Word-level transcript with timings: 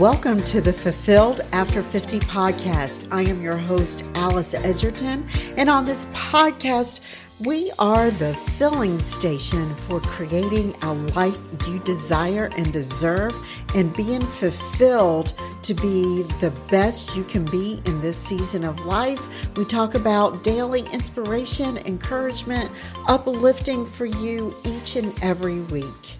Welcome 0.00 0.40
to 0.44 0.62
the 0.62 0.72
Fulfilled 0.72 1.42
After 1.52 1.82
50 1.82 2.20
podcast. 2.20 3.06
I 3.10 3.20
am 3.20 3.42
your 3.42 3.58
host, 3.58 4.02
Alice 4.14 4.54
Edgerton, 4.54 5.26
and 5.58 5.68
on 5.68 5.84
this 5.84 6.06
podcast, 6.06 7.00
we 7.44 7.70
are 7.78 8.10
the 8.12 8.32
filling 8.32 8.98
station 8.98 9.74
for 9.74 10.00
creating 10.00 10.74
a 10.80 10.94
life 10.94 11.38
you 11.68 11.80
desire 11.80 12.48
and 12.56 12.72
deserve 12.72 13.36
and 13.74 13.94
being 13.94 14.22
fulfilled 14.22 15.34
to 15.64 15.74
be 15.74 16.22
the 16.40 16.52
best 16.70 17.14
you 17.14 17.22
can 17.24 17.44
be 17.44 17.82
in 17.84 18.00
this 18.00 18.16
season 18.16 18.64
of 18.64 18.82
life. 18.86 19.54
We 19.54 19.66
talk 19.66 19.96
about 19.96 20.42
daily 20.42 20.86
inspiration, 20.94 21.76
encouragement, 21.76 22.70
uplifting 23.06 23.84
for 23.84 24.06
you 24.06 24.56
each 24.64 24.96
and 24.96 25.12
every 25.22 25.60
week. 25.60 26.16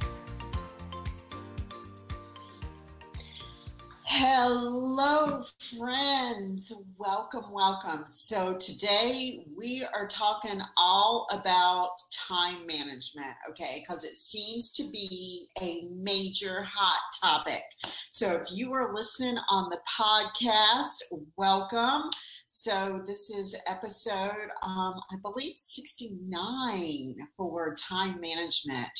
Hello, 4.22 5.40
friends. 5.78 6.74
Welcome, 6.98 7.50
welcome. 7.50 8.02
So, 8.04 8.52
today 8.52 9.46
we 9.56 9.82
are 9.94 10.06
talking 10.06 10.60
all 10.76 11.26
about 11.32 11.92
time 12.12 12.66
management, 12.66 13.34
okay? 13.48 13.80
Because 13.80 14.04
it 14.04 14.16
seems 14.16 14.72
to 14.72 14.82
be 14.92 15.46
a 15.62 15.88
major 15.90 16.62
hot 16.64 17.00
topic. 17.24 17.62
So, 18.10 18.32
if 18.32 18.48
you 18.52 18.74
are 18.74 18.92
listening 18.92 19.38
on 19.50 19.70
the 19.70 19.80
podcast, 19.88 20.98
welcome. 21.38 22.10
So, 22.52 23.00
this 23.06 23.30
is 23.30 23.56
episode, 23.68 24.48
um, 24.66 24.94
I 25.12 25.16
believe, 25.22 25.52
69 25.56 27.14
for 27.36 27.76
time 27.76 28.20
management. 28.20 28.90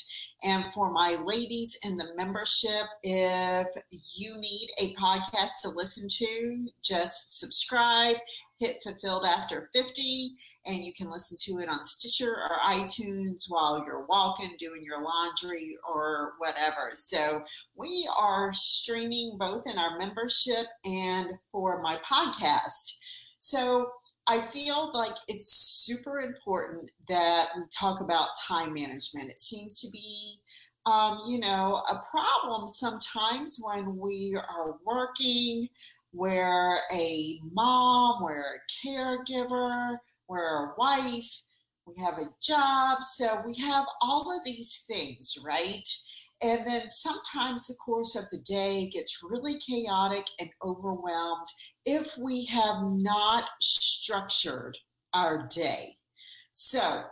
And 0.45 0.69
for 0.69 0.93
my 0.93 1.17
ladies 1.25 1.77
in 1.85 1.97
the 1.97 2.15
membership, 2.17 2.87
if 3.03 3.67
you 4.15 4.39
need 4.39 4.69
a 4.81 4.95
podcast 4.95 5.63
to 5.63 5.71
listen 5.71 6.07
to, 6.09 6.69
just 6.81 7.41
subscribe, 7.41 8.19
hit 8.61 8.81
Fulfilled 8.85 9.25
After 9.27 9.69
50, 9.75 10.37
and 10.67 10.85
you 10.85 10.93
can 10.93 11.11
listen 11.11 11.37
to 11.41 11.59
it 11.59 11.69
on 11.69 11.85
Stitcher 11.85 12.31
or 12.31 12.59
iTunes 12.65 13.47
while 13.49 13.83
you're 13.85 14.07
walking, 14.07 14.55
doing 14.59 14.83
your 14.85 15.03
laundry, 15.03 15.77
or 15.93 16.35
whatever. 16.39 16.91
So 16.93 17.43
we 17.77 18.09
are 18.21 18.53
streaming 18.53 19.39
both 19.39 19.69
in 19.69 19.77
our 19.77 19.99
membership 19.99 20.67
and 20.85 21.33
for 21.51 21.83
my 21.83 21.97
podcast. 21.97 22.99
So 23.41 23.91
I 24.29 24.39
feel 24.39 24.93
like 24.93 25.15
it's 25.27 25.51
super 25.51 26.21
important 26.21 26.91
that 27.09 27.49
we 27.57 27.65
talk 27.77 28.01
about 28.01 28.29
time 28.47 28.75
management. 28.75 29.31
It 29.31 29.39
seems 29.41 29.81
to 29.81 29.91
be, 29.91 30.37
um, 30.85 31.19
you 31.27 31.39
know, 31.39 31.83
a 31.89 32.03
problem 32.11 32.69
sometimes 32.69 33.59
when 33.63 33.97
we 33.97 34.37
are 34.37 34.77
working, 34.85 35.67
we're 36.13 36.77
a 36.93 37.41
mom, 37.53 38.23
we're 38.23 38.57
a 38.57 38.87
caregiver, 38.87 39.97
we're 40.29 40.67
a 40.67 40.75
wife, 40.77 41.43
we 41.87 41.95
have 42.05 42.19
a 42.19 42.29
job. 42.43 43.03
So 43.03 43.43
we 43.47 43.55
have 43.65 43.87
all 44.03 44.37
of 44.37 44.45
these 44.45 44.85
things, 44.87 45.39
right? 45.43 45.89
And 46.43 46.67
then 46.67 46.89
sometimes 46.89 47.67
the 47.67 47.75
course 47.75 48.17
of 48.17 48.25
the 48.31 48.39
day 48.39 48.89
gets 48.93 49.23
really 49.23 49.59
chaotic 49.59 50.27
and 50.41 50.51
overwhelmed 50.65 51.47
if 51.85 52.17
we 52.19 52.47
have 52.47 52.83
not 52.83 53.45
structured 53.61 54.79
our 55.13 55.47
day. 55.49 55.91
So, 56.53 57.05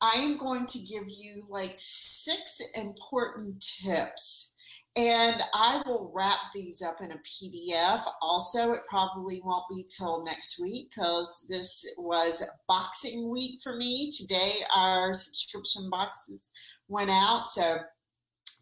I 0.00 0.12
am 0.18 0.38
going 0.38 0.66
to 0.66 0.78
give 0.78 1.04
you 1.08 1.44
like 1.48 1.74
six 1.76 2.62
important 2.74 3.60
tips. 3.82 4.54
And 4.96 5.40
I 5.54 5.80
will 5.86 6.10
wrap 6.14 6.38
these 6.54 6.82
up 6.82 7.00
in 7.00 7.12
a 7.12 7.18
PDF. 7.18 8.02
Also, 8.20 8.72
it 8.72 8.80
probably 8.88 9.40
won't 9.44 9.68
be 9.70 9.84
till 9.88 10.24
next 10.24 10.60
week 10.60 10.90
because 10.90 11.46
this 11.48 11.84
was 11.96 12.44
boxing 12.66 13.30
week 13.30 13.60
for 13.62 13.76
me. 13.76 14.10
Today, 14.10 14.54
our 14.74 15.12
subscription 15.12 15.88
boxes 15.88 16.50
went 16.88 17.10
out. 17.10 17.46
So, 17.46 17.78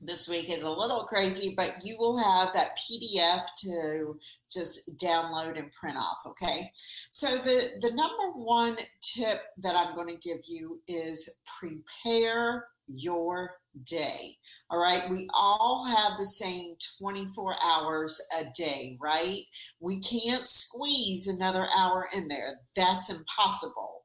this 0.03 0.29
week 0.29 0.51
is 0.51 0.63
a 0.63 0.71
little 0.71 1.05
crazy, 1.05 1.55
but 1.57 1.75
you 1.83 1.97
will 1.99 2.17
have 2.19 2.53
that 2.55 2.79
PDF 2.79 3.45
to 3.59 4.19
just 4.51 4.97
download 4.99 5.59
and 5.59 5.73
print 5.73 5.97
off. 5.97 6.19
Okay. 6.27 6.71
So 7.11 7.27
the, 7.39 7.71
the 7.81 7.95
number 7.95 8.33
one 8.35 8.77
tip 9.01 9.43
that 9.59 9.77
I'm 9.77 9.95
going 9.95 10.09
to 10.09 10.29
give 10.29 10.41
you 10.47 10.81
is 10.89 11.29
prepare 11.59 12.67
your 12.89 13.51
day. 13.85 14.37
All 14.71 14.81
right. 14.81 15.09
We 15.11 15.29
all 15.35 15.85
have 15.85 16.19
the 16.19 16.27
same 16.27 16.75
24 17.01 17.55
hours 17.65 18.21
a 18.41 18.45
day, 18.57 18.97
right? 19.01 19.41
We 19.81 20.01
can't 20.01 20.47
squeeze 20.47 21.27
another 21.27 21.67
hour 21.77 22.09
in 22.15 22.29
there. 22.29 22.61
That's 22.75 23.11
impossible. 23.11 24.03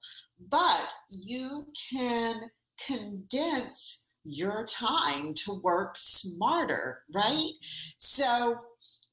But 0.50 0.94
you 1.10 1.68
can 1.94 2.50
condense 2.86 4.08
your 4.24 4.66
time 4.66 5.34
to 5.34 5.60
work 5.64 5.96
smarter, 5.98 7.04
right? 7.14 7.52
So 7.98 8.58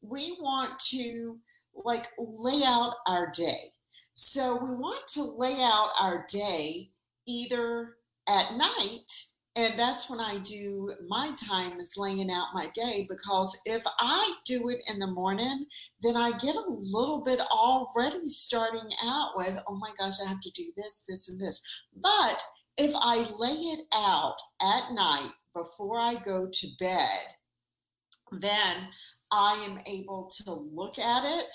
we 0.03 0.37
want 0.41 0.79
to 0.91 1.39
like 1.75 2.07
lay 2.19 2.63
out 2.65 2.95
our 3.07 3.31
day. 3.31 3.71
So 4.13 4.57
we 4.57 4.75
want 4.75 5.07
to 5.15 5.23
lay 5.23 5.57
out 5.61 5.91
our 6.01 6.27
day 6.29 6.91
either 7.27 7.97
at 8.29 8.55
night 8.57 9.29
and 9.59 9.77
that's 9.77 10.09
when 10.09 10.21
I 10.21 10.39
do 10.39 10.89
my 11.09 11.35
time 11.49 11.81
is 11.81 11.95
laying 11.97 12.31
out 12.31 12.55
my 12.55 12.69
day 12.75 13.07
because 13.09 13.61
if 13.65 13.83
I 13.99 14.33
do 14.47 14.69
it 14.69 14.85
in 14.89 15.01
the 15.01 15.11
morning, 15.11 15.67
then 16.01 16.17
I 16.17 16.31
get 16.39 16.55
a 16.55 16.65
little 16.69 17.23
bit 17.25 17.41
already 17.41 18.29
starting 18.29 18.89
out 19.05 19.31
with, 19.35 19.61
oh 19.67 19.75
my 19.75 19.91
gosh, 19.99 20.15
I 20.25 20.29
have 20.29 20.39
to 20.43 20.51
do 20.53 20.63
this, 20.77 21.05
this, 21.09 21.29
and 21.29 21.41
this. 21.41 21.61
But 21.97 22.41
if 22.79 22.93
I 22.95 23.27
lay 23.39 23.57
it 23.73 23.81
out 23.95 24.37
at 24.63 24.93
night 24.93 25.31
before 25.55 25.99
I 25.99 26.15
go 26.15 26.49
to 26.51 26.67
bed, 26.79 27.35
then 28.33 28.89
I 29.33 29.65
am 29.69 29.79
able 29.87 30.31
to 30.45 30.53
look 30.53 30.99
at 30.99 31.25
it 31.25 31.55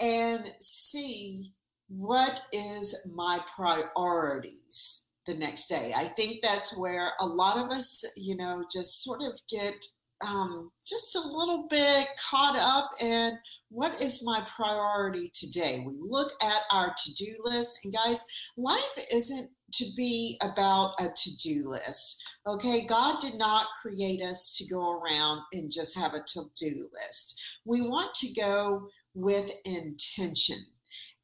and 0.00 0.52
see 0.60 1.52
what 1.88 2.42
is 2.52 2.94
my 3.14 3.40
priorities 3.54 5.06
the 5.26 5.34
next 5.34 5.68
day. 5.68 5.92
I 5.96 6.04
think 6.04 6.42
that's 6.42 6.76
where 6.76 7.12
a 7.20 7.26
lot 7.26 7.56
of 7.56 7.70
us, 7.70 8.04
you 8.16 8.36
know, 8.36 8.64
just 8.70 9.02
sort 9.02 9.22
of 9.22 9.40
get 9.48 9.82
um, 10.26 10.70
just 10.86 11.16
a 11.16 11.20
little 11.20 11.66
bit 11.68 12.08
caught 12.30 12.56
up 12.56 12.90
in 13.00 13.38
what 13.68 14.00
is 14.00 14.24
my 14.24 14.46
priority 14.54 15.30
today. 15.34 15.82
We 15.86 15.96
look 15.98 16.32
at 16.42 16.60
our 16.70 16.94
to 16.96 17.14
do 17.14 17.34
list, 17.40 17.80
and 17.84 17.92
guys, 17.92 18.24
life 18.56 18.98
isn't 19.12 19.50
to 19.78 19.84
be 19.96 20.38
about 20.42 20.94
a 21.00 21.08
to 21.14 21.36
do 21.36 21.68
list. 21.68 22.22
Okay, 22.46 22.84
God 22.86 23.20
did 23.20 23.36
not 23.36 23.66
create 23.80 24.22
us 24.22 24.56
to 24.58 24.72
go 24.72 24.98
around 24.98 25.42
and 25.52 25.70
just 25.70 25.98
have 25.98 26.14
a 26.14 26.20
to 26.20 26.42
do 26.58 26.88
list. 26.92 27.60
We 27.64 27.80
want 27.82 28.14
to 28.16 28.32
go 28.34 28.88
with 29.14 29.50
intention. 29.64 30.58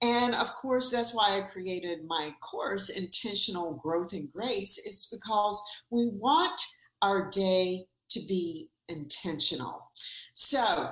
And 0.02 0.34
of 0.34 0.54
course, 0.54 0.90
that's 0.90 1.14
why 1.14 1.36
I 1.36 1.42
created 1.42 2.06
my 2.06 2.34
course, 2.40 2.88
Intentional 2.88 3.74
Growth 3.74 4.14
and 4.14 4.32
Grace. 4.32 4.80
It's 4.84 5.06
because 5.06 5.62
we 5.90 6.08
want 6.08 6.58
our 7.02 7.28
day 7.30 7.84
to 8.10 8.20
be 8.26 8.70
intentional. 8.88 9.90
So, 10.32 10.90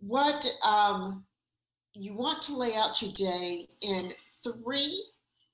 what 0.00 0.46
um, 0.66 1.24
you 1.94 2.14
want 2.14 2.42
to 2.42 2.56
lay 2.56 2.74
out 2.74 3.00
your 3.00 3.12
day 3.12 3.66
in 3.80 4.12
three 4.44 5.02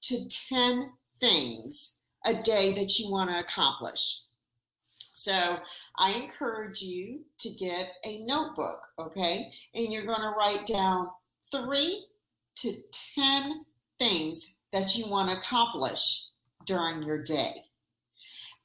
to 0.03 0.29
10 0.51 0.91
things 1.23 1.99
a 2.27 2.35
day 2.35 2.73
that 2.73 2.99
you 2.99 3.11
want 3.11 3.31
to 3.31 3.39
accomplish. 3.39 4.23
So 5.15 5.59
I 5.99 6.13
encourage 6.13 6.83
you 6.83 7.21
to 7.39 7.51
get 7.51 7.93
a 8.05 8.25
notebook, 8.25 8.81
okay? 8.99 9.53
And 9.75 9.93
you're 9.93 10.07
going 10.07 10.21
to 10.21 10.35
write 10.37 10.67
down 10.67 11.09
three 11.51 12.07
to 12.57 12.73
10 13.15 13.65
things 13.99 14.57
that 14.73 14.97
you 14.97 15.09
want 15.09 15.31
to 15.31 15.37
accomplish 15.37 16.27
during 16.67 17.03
your 17.03 17.23
day. 17.23 17.53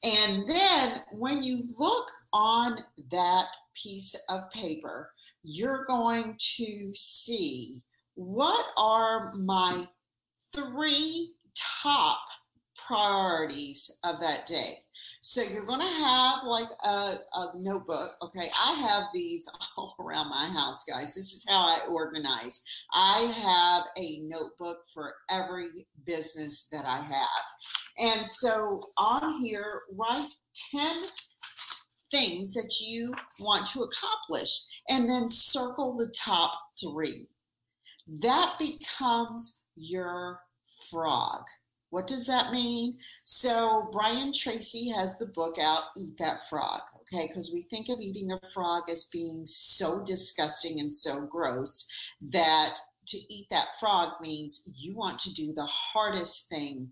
And 0.02 0.48
then 0.48 1.02
when 1.12 1.42
you 1.42 1.62
look 1.78 2.10
on 2.32 2.78
that 3.10 3.46
piece 3.74 4.14
of 4.28 4.50
paper, 4.50 5.10
you're 5.42 5.84
going 5.84 6.36
to 6.56 6.92
see 6.94 7.82
what 8.14 8.66
are 8.76 9.32
my 9.34 9.86
three 10.52 11.34
top 11.54 12.20
priorities 12.88 13.90
of 14.04 14.18
that 14.20 14.46
day. 14.46 14.78
So 15.20 15.42
you're 15.42 15.66
going 15.66 15.80
to 15.80 15.86
have 15.86 16.38
like 16.44 16.68
a, 16.84 17.18
a, 17.34 17.52
notebook. 17.56 18.16
Okay. 18.22 18.48
I 18.64 18.72
have 18.88 19.04
these 19.12 19.46
all 19.76 19.94
around 20.00 20.30
my 20.30 20.46
house, 20.46 20.84
guys. 20.84 21.14
This 21.14 21.32
is 21.32 21.44
how 21.48 21.60
I 21.60 21.86
organize. 21.88 22.60
I 22.92 23.20
have 23.44 23.84
a 24.02 24.20
notebook 24.22 24.78
for 24.92 25.14
every 25.30 25.86
business 26.06 26.66
that 26.72 26.86
I 26.86 26.98
have. 26.98 28.18
And 28.18 28.26
so 28.26 28.88
on 28.96 29.42
here, 29.42 29.82
write 29.92 30.32
10 30.72 30.96
things 32.10 32.54
that 32.54 32.74
you 32.80 33.12
want 33.38 33.66
to 33.66 33.82
accomplish 33.82 34.82
and 34.88 35.08
then 35.08 35.28
circle 35.28 35.96
the 35.96 36.12
top 36.16 36.52
three. 36.80 37.26
That 38.22 38.54
becomes 38.58 39.60
your 39.76 40.40
frog. 40.90 41.42
What 41.90 42.06
does 42.06 42.26
that 42.26 42.52
mean? 42.52 42.98
So, 43.22 43.88
Brian 43.92 44.32
Tracy 44.32 44.90
has 44.90 45.16
the 45.16 45.26
book 45.26 45.56
out, 45.60 45.84
Eat 45.96 46.18
That 46.18 46.46
Frog, 46.48 46.82
okay? 47.00 47.26
Because 47.26 47.50
we 47.52 47.62
think 47.62 47.88
of 47.88 48.00
eating 48.00 48.30
a 48.32 48.40
frog 48.52 48.90
as 48.90 49.04
being 49.04 49.46
so 49.46 50.00
disgusting 50.04 50.80
and 50.80 50.92
so 50.92 51.22
gross 51.22 51.86
that 52.20 52.74
to 53.06 53.18
eat 53.30 53.46
that 53.50 53.78
frog 53.80 54.20
means 54.20 54.70
you 54.76 54.94
want 54.94 55.18
to 55.20 55.32
do 55.32 55.52
the 55.54 55.66
hardest 55.66 56.48
thing 56.48 56.90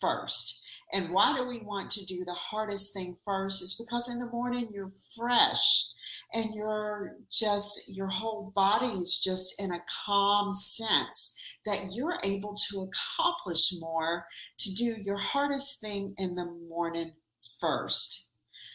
first. 0.00 0.64
And 0.92 1.10
why 1.10 1.36
do 1.36 1.46
we 1.46 1.58
want 1.58 1.90
to 1.90 2.04
do 2.06 2.24
the 2.24 2.32
hardest 2.32 2.94
thing 2.94 3.16
first? 3.24 3.62
Is 3.62 3.74
because 3.74 4.10
in 4.10 4.18
the 4.18 4.30
morning 4.30 4.68
you're 4.72 4.92
fresh 5.16 5.84
and 6.32 6.46
you're 6.54 7.16
just, 7.30 7.94
your 7.94 8.08
whole 8.08 8.52
body 8.54 8.86
is 8.86 9.18
just 9.18 9.60
in 9.60 9.72
a 9.72 9.84
calm 10.06 10.52
sense 10.52 11.58
that 11.66 11.90
you're 11.92 12.18
able 12.24 12.56
to 12.70 12.88
accomplish 12.88 13.72
more 13.78 14.24
to 14.58 14.74
do 14.74 14.94
your 15.02 15.18
hardest 15.18 15.80
thing 15.80 16.14
in 16.18 16.34
the 16.34 16.50
morning 16.68 17.12
first. 17.60 18.30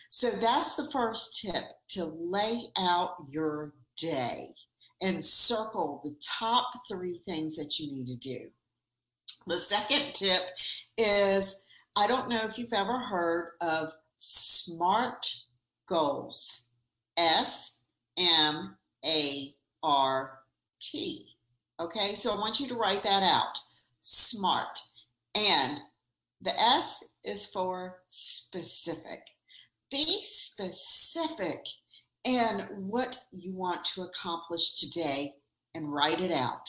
So 0.09 0.29
that's 0.29 0.75
the 0.75 0.91
first 0.91 1.41
tip 1.41 1.63
to 1.89 2.05
lay 2.05 2.59
out 2.77 3.15
your 3.31 3.73
day 3.97 4.45
and 5.01 5.23
circle 5.23 5.99
the 6.03 6.15
top 6.21 6.71
three 6.87 7.19
things 7.25 7.55
that 7.57 7.79
you 7.79 7.91
need 7.91 8.07
to 8.07 8.15
do. 8.15 8.37
The 9.47 9.57
second 9.57 10.13
tip 10.13 10.51
is 10.97 11.62
I 11.95 12.07
don't 12.07 12.29
know 12.29 12.39
if 12.43 12.57
you've 12.57 12.73
ever 12.73 12.97
heard 12.97 13.51
of 13.61 13.93
SMART 14.17 15.25
goals. 15.87 16.69
S 17.17 17.77
M 18.17 18.75
A 19.05 19.49
R 19.83 20.39
T. 20.81 21.27
Okay, 21.79 22.15
so 22.15 22.31
I 22.33 22.37
want 22.37 22.59
you 22.59 22.67
to 22.67 22.75
write 22.75 23.03
that 23.03 23.21
out. 23.21 23.59
SMART. 23.99 24.79
And 25.35 25.79
the 26.41 26.59
S 26.59 27.03
is 27.23 27.45
for 27.45 27.99
specific. 28.09 29.21
Be 29.91 30.19
specific 30.23 31.65
in 32.23 32.67
what 32.77 33.19
you 33.31 33.53
want 33.53 33.83
to 33.85 34.01
accomplish 34.01 34.73
today 34.73 35.33
and 35.75 35.93
write 35.93 36.19
it 36.19 36.31
out. 36.31 36.67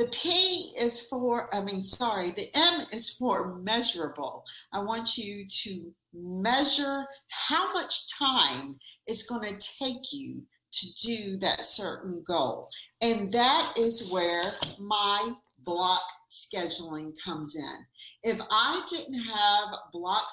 The 0.00 0.06
P 0.06 0.72
is 0.80 1.02
for, 1.02 1.54
I 1.54 1.60
mean, 1.60 1.82
sorry, 1.82 2.30
the 2.30 2.48
M 2.54 2.86
is 2.90 3.10
for 3.10 3.56
measurable. 3.56 4.44
I 4.72 4.80
want 4.80 5.18
you 5.18 5.44
to 5.46 5.92
measure 6.14 7.04
how 7.28 7.70
much 7.74 8.18
time 8.18 8.78
it's 9.06 9.24
going 9.24 9.42
to 9.42 9.68
take 9.78 10.10
you 10.10 10.42
to 10.72 10.86
do 11.06 11.36
that 11.40 11.66
certain 11.66 12.24
goal. 12.26 12.70
And 13.02 13.30
that 13.32 13.74
is 13.76 14.10
where 14.10 14.44
my 14.78 15.34
block 15.66 16.04
scheduling 16.30 17.12
comes 17.22 17.54
in. 17.54 18.30
If 18.32 18.40
I 18.50 18.82
didn't 18.88 19.22
have 19.22 19.80
block 19.92 20.30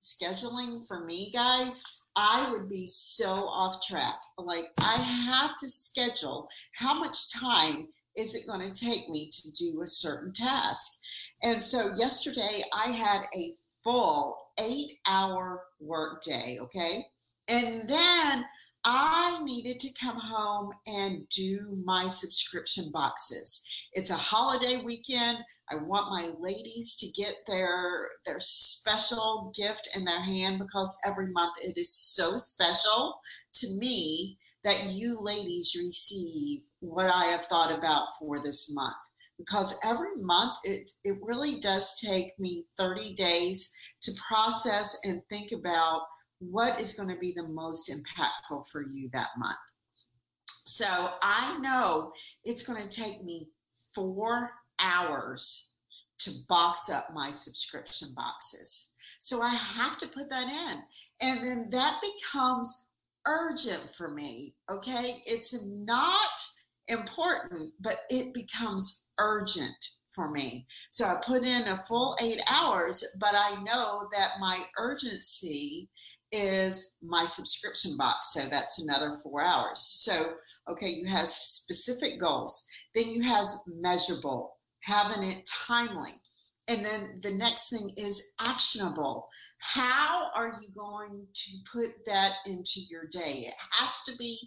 scheduling 0.00 0.86
for 0.86 1.04
me, 1.04 1.32
guys, 1.34 1.82
I 2.14 2.48
would 2.52 2.68
be 2.68 2.86
so 2.86 3.48
off 3.48 3.84
track. 3.84 4.20
Like, 4.38 4.66
I 4.78 4.94
have 4.94 5.56
to 5.58 5.68
schedule 5.68 6.48
how 6.76 7.00
much 7.00 7.32
time 7.32 7.88
is 8.16 8.34
it 8.34 8.46
going 8.46 8.66
to 8.66 8.74
take 8.74 9.08
me 9.08 9.30
to 9.30 9.52
do 9.52 9.82
a 9.82 9.86
certain 9.86 10.32
task? 10.32 11.00
And 11.42 11.62
so 11.62 11.94
yesterday 11.96 12.62
I 12.72 12.88
had 12.88 13.22
a 13.34 13.54
full 13.82 14.36
eight 14.58 14.92
hour 15.08 15.62
work 15.80 16.22
day, 16.22 16.58
okay? 16.60 17.06
And 17.48 17.88
then 17.88 18.44
I 18.84 19.38
needed 19.44 19.78
to 19.80 19.92
come 19.92 20.18
home 20.18 20.72
and 20.88 21.28
do 21.28 21.80
my 21.84 22.08
subscription 22.08 22.90
boxes. 22.92 23.64
It's 23.92 24.10
a 24.10 24.14
holiday 24.14 24.82
weekend. 24.84 25.38
I 25.70 25.76
want 25.76 26.10
my 26.10 26.32
ladies 26.40 26.96
to 26.96 27.08
get 27.12 27.36
their 27.46 28.08
their 28.26 28.40
special 28.40 29.52
gift 29.56 29.88
in 29.96 30.04
their 30.04 30.20
hand 30.20 30.58
because 30.58 30.96
every 31.06 31.28
month 31.28 31.54
it 31.62 31.78
is 31.78 31.92
so 31.92 32.36
special 32.36 33.20
to 33.54 33.68
me 33.78 34.36
that 34.64 34.86
you 34.90 35.16
ladies 35.20 35.76
receive 35.78 36.62
what 36.82 37.06
I 37.06 37.26
have 37.26 37.44
thought 37.46 37.72
about 37.72 38.08
for 38.18 38.38
this 38.38 38.72
month. 38.74 38.94
Because 39.38 39.78
every 39.84 40.14
month 40.16 40.52
it, 40.64 40.90
it 41.04 41.16
really 41.22 41.58
does 41.58 41.98
take 42.00 42.38
me 42.38 42.64
30 42.78 43.14
days 43.14 43.72
to 44.02 44.12
process 44.28 44.98
and 45.04 45.22
think 45.30 45.52
about 45.52 46.02
what 46.38 46.80
is 46.80 46.94
going 46.94 47.08
to 47.08 47.18
be 47.18 47.32
the 47.34 47.48
most 47.48 47.90
impactful 47.90 48.68
for 48.70 48.82
you 48.82 49.08
that 49.12 49.28
month. 49.38 49.56
So 50.64 51.10
I 51.22 51.58
know 51.60 52.12
it's 52.44 52.62
going 52.62 52.82
to 52.82 52.88
take 52.88 53.22
me 53.24 53.48
four 53.94 54.50
hours 54.80 55.74
to 56.18 56.30
box 56.48 56.88
up 56.88 57.12
my 57.14 57.30
subscription 57.30 58.12
boxes. 58.14 58.92
So 59.18 59.42
I 59.42 59.50
have 59.50 59.96
to 59.98 60.08
put 60.08 60.30
that 60.30 60.48
in. 60.48 60.82
And 61.20 61.44
then 61.44 61.68
that 61.70 62.00
becomes 62.00 62.86
urgent 63.26 63.92
for 63.96 64.08
me. 64.08 64.54
Okay. 64.70 65.22
It's 65.26 65.64
not 65.64 66.46
important, 66.88 67.72
but 67.80 68.00
it 68.10 68.34
becomes 68.34 69.04
urgent 69.18 69.76
for 70.14 70.30
me. 70.30 70.66
So 70.90 71.06
I 71.06 71.16
put 71.24 71.42
in 71.42 71.68
a 71.68 71.84
full 71.88 72.16
eight 72.20 72.40
hours, 72.50 73.04
but 73.18 73.34
I 73.34 73.62
know 73.62 74.06
that 74.12 74.32
my 74.40 74.62
urgency 74.78 75.88
is 76.32 76.96
my 77.02 77.24
subscription 77.24 77.96
box. 77.96 78.32
So 78.32 78.40
that's 78.48 78.82
another 78.82 79.18
four 79.22 79.42
hours. 79.42 79.78
So, 79.78 80.34
okay, 80.68 80.88
you 80.88 81.06
have 81.06 81.26
specific 81.26 82.18
goals. 82.18 82.66
Then 82.94 83.10
you 83.10 83.22
have 83.22 83.46
measurable, 83.66 84.56
having 84.80 85.28
it 85.28 85.48
timely. 85.66 86.12
And 86.68 86.84
then 86.84 87.20
the 87.22 87.34
next 87.34 87.70
thing 87.70 87.90
is 87.96 88.22
actionable. 88.40 89.28
How 89.58 90.28
are 90.34 90.54
you 90.60 90.68
going 90.76 91.26
to 91.34 91.50
put 91.70 91.90
that 92.06 92.34
into 92.46 92.80
your 92.88 93.06
day? 93.06 93.46
It 93.48 93.54
has 93.72 94.02
to 94.02 94.16
be 94.16 94.38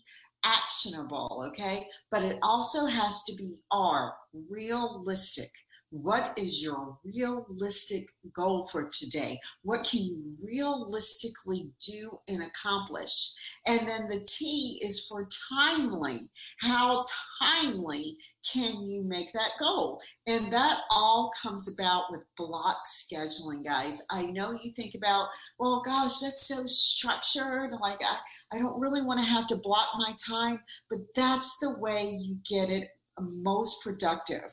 actionable, 0.45 1.43
okay? 1.47 1.85
But 2.11 2.23
it 2.23 2.37
also 2.41 2.85
has 2.85 3.23
to 3.23 3.35
be 3.35 3.55
R, 3.71 4.13
realistic. 4.49 5.49
What 5.91 6.37
is 6.37 6.63
your 6.63 6.97
realistic 7.05 8.09
goal 8.33 8.67
for 8.67 8.89
today? 8.89 9.39
What 9.63 9.87
can 9.89 10.01
you 10.01 10.35
realistically 10.43 11.69
do 11.79 12.19
and 12.27 12.43
accomplish? 12.43 13.33
And 13.67 13.87
then 13.87 14.07
the 14.07 14.25
T 14.27 14.81
is 14.83 15.05
for 15.07 15.27
timely. 15.49 16.19
How 16.59 17.05
timely 17.41 18.17
can 18.51 18.81
you 18.81 19.03
make 19.03 19.31
that 19.33 19.51
goal? 19.59 20.01
And 20.27 20.51
that 20.51 20.81
all 20.89 21.31
comes 21.41 21.71
about 21.71 22.05
with 22.11 22.25
block 22.35 22.77
scheduling, 22.85 23.63
guys. 23.63 24.01
I 24.11 24.23
know 24.23 24.51
you 24.51 24.71
think 24.71 24.95
about, 24.95 25.29
well, 25.59 25.81
gosh, 25.85 26.19
that's 26.19 26.47
so 26.47 26.65
structured. 26.65 27.71
Like, 27.79 27.99
I, 28.03 28.17
I 28.53 28.59
don't 28.59 28.79
really 28.79 29.01
want 29.01 29.19
to 29.19 29.25
have 29.25 29.47
to 29.47 29.55
block 29.55 29.89
my 29.97 30.13
time, 30.27 30.59
but 30.89 30.99
that's 31.15 31.57
the 31.59 31.77
way 31.77 32.17
you 32.19 32.37
get 32.49 32.69
it 32.69 32.89
most 33.19 33.83
productive. 33.83 34.51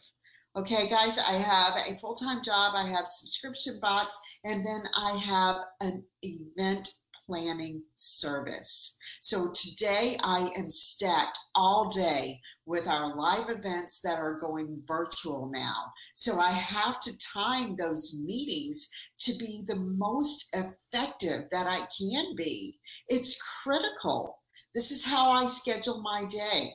Okay, 0.55 0.87
guys, 0.91 1.19
I 1.19 1.33
have 1.33 1.79
a 1.89 1.99
full 1.99 2.15
time 2.15 2.43
job, 2.43 2.75
I 2.77 2.87
have 2.87 3.07
subscription 3.07 3.81
box, 3.81 4.19
and 4.45 4.65
then 4.65 4.83
I 4.95 5.17
have 5.17 5.57
an 5.81 6.05
event 6.21 6.91
planning 7.25 7.83
service. 7.97 8.99
So 9.23 9.51
today 9.55 10.19
I 10.23 10.51
am 10.55 10.69
stacked 10.69 11.39
all 11.55 11.89
day 11.89 12.39
with 12.67 12.87
our 12.87 13.17
live 13.17 13.49
events 13.49 14.03
that 14.03 14.19
are 14.19 14.41
going 14.41 14.83
virtual 14.87 15.51
now. 15.51 15.87
So 16.13 16.39
I 16.39 16.51
have 16.51 17.01
to 17.01 17.19
time 17.19 17.75
those 17.75 18.21
meetings 18.23 18.91
to 19.21 19.33
be 19.39 19.63
the 19.67 19.77
most 19.77 20.55
effective 20.55 21.45
that 21.51 21.67
I 21.67 21.87
can 21.99 22.37
be. 22.37 22.79
It's 23.09 23.41
critical. 23.63 24.39
This 24.75 24.91
is 24.91 25.03
how 25.03 25.31
I 25.31 25.47
schedule 25.47 26.03
my 26.03 26.27
day. 26.27 26.73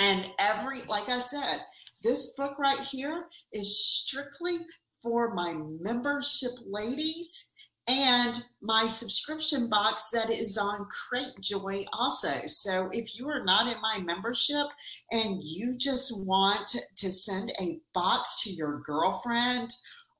And 0.00 0.30
every, 0.38 0.80
like 0.88 1.10
I 1.10 1.18
said, 1.18 1.60
this 2.02 2.34
book 2.34 2.58
right 2.58 2.80
here 2.80 3.26
is 3.52 3.78
strictly 3.78 4.58
for 5.02 5.34
my 5.34 5.54
membership 5.80 6.52
ladies 6.66 7.52
and 7.88 8.38
my 8.62 8.86
subscription 8.86 9.68
box 9.68 10.10
that 10.10 10.30
is 10.30 10.56
on 10.56 10.86
Cratejoy 10.86 11.84
also. 11.92 12.46
So 12.46 12.88
if 12.92 13.18
you 13.18 13.28
are 13.28 13.42
not 13.44 13.66
in 13.66 13.80
my 13.80 13.98
membership 14.04 14.66
and 15.10 15.40
you 15.42 15.76
just 15.76 16.12
want 16.24 16.76
to 16.96 17.12
send 17.12 17.52
a 17.60 17.80
box 17.92 18.42
to 18.44 18.50
your 18.50 18.80
girlfriend 18.84 19.70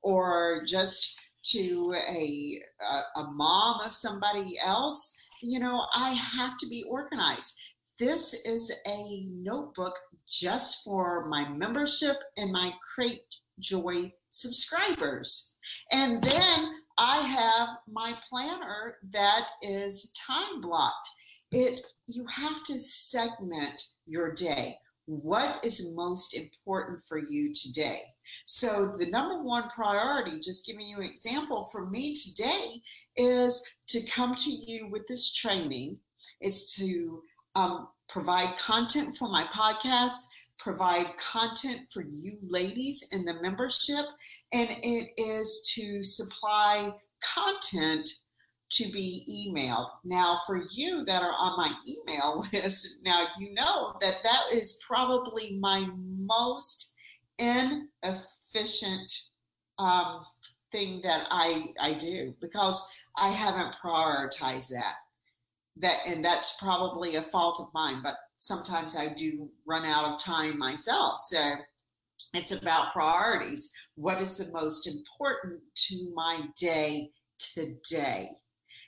or 0.03 0.63
just 0.67 1.17
to 1.43 1.93
a, 2.09 2.59
a, 2.81 3.19
a 3.21 3.31
mom 3.31 3.81
of 3.81 3.93
somebody 3.93 4.57
else, 4.65 5.15
you 5.41 5.59
know, 5.59 5.85
I 5.95 6.09
have 6.11 6.57
to 6.57 6.67
be 6.67 6.83
organized. 6.89 7.57
This 8.01 8.33
is 8.33 8.71
a 8.87 9.27
notebook 9.29 9.95
just 10.27 10.83
for 10.83 11.27
my 11.27 11.47
membership 11.49 12.15
and 12.35 12.51
my 12.51 12.73
Crate 12.81 13.35
Joy 13.59 14.11
subscribers. 14.31 15.59
And 15.91 16.19
then 16.19 16.81
I 16.97 17.17
have 17.17 17.69
my 17.87 18.15
planner 18.27 18.95
that 19.13 19.49
is 19.61 20.11
time 20.13 20.61
blocked. 20.61 21.09
It 21.51 21.79
you 22.07 22.25
have 22.25 22.63
to 22.63 22.79
segment 22.79 23.79
your 24.07 24.33
day. 24.33 24.77
What 25.05 25.63
is 25.63 25.93
most 25.95 26.35
important 26.35 27.03
for 27.07 27.19
you 27.19 27.53
today? 27.53 28.01
So 28.45 28.95
the 28.97 29.11
number 29.11 29.43
one 29.43 29.69
priority, 29.69 30.39
just 30.39 30.65
giving 30.65 30.87
you 30.87 30.97
an 30.97 31.03
example 31.03 31.65
for 31.71 31.85
me 31.85 32.15
today, 32.15 32.81
is 33.15 33.75
to 33.89 34.01
come 34.07 34.33
to 34.33 34.49
you 34.49 34.87
with 34.87 35.05
this 35.05 35.31
training. 35.31 35.99
It's 36.39 36.75
to 36.77 37.21
um, 37.55 37.87
provide 38.07 38.57
content 38.57 39.17
for 39.17 39.29
my 39.29 39.43
podcast, 39.45 40.27
provide 40.57 41.17
content 41.17 41.81
for 41.91 42.03
you 42.07 42.33
ladies 42.41 43.07
in 43.11 43.25
the 43.25 43.41
membership, 43.41 44.05
and 44.53 44.69
it 44.83 45.09
is 45.17 45.71
to 45.75 46.03
supply 46.03 46.91
content 47.35 48.09
to 48.69 48.89
be 48.91 49.25
emailed. 49.29 49.89
Now, 50.05 50.39
for 50.47 50.61
you 50.71 51.03
that 51.05 51.21
are 51.21 51.35
on 51.37 51.57
my 51.57 51.73
email 51.87 52.45
list, 52.53 52.99
now 53.03 53.25
you 53.39 53.53
know 53.53 53.93
that 54.01 54.23
that 54.23 54.43
is 54.53 54.79
probably 54.87 55.57
my 55.59 55.87
most 55.95 56.95
inefficient 57.37 59.11
um, 59.77 60.21
thing 60.71 61.01
that 61.03 61.27
I 61.31 61.65
I 61.79 61.93
do 61.93 62.33
because 62.39 62.81
I 63.17 63.29
haven't 63.29 63.75
prioritized 63.83 64.69
that. 64.69 64.95
That 65.77 65.99
and 66.05 66.23
that's 66.23 66.57
probably 66.57 67.15
a 67.15 67.21
fault 67.21 67.59
of 67.59 67.73
mine, 67.73 68.01
but 68.03 68.15
sometimes 68.37 68.95
I 68.95 69.13
do 69.13 69.49
run 69.65 69.85
out 69.85 70.05
of 70.05 70.19
time 70.19 70.57
myself. 70.57 71.19
So 71.19 71.55
it's 72.33 72.51
about 72.51 72.93
priorities. 72.93 73.71
What 73.95 74.21
is 74.21 74.37
the 74.37 74.51
most 74.51 74.87
important 74.87 75.61
to 75.75 76.11
my 76.13 76.41
day 76.57 77.11
today? 77.39 78.27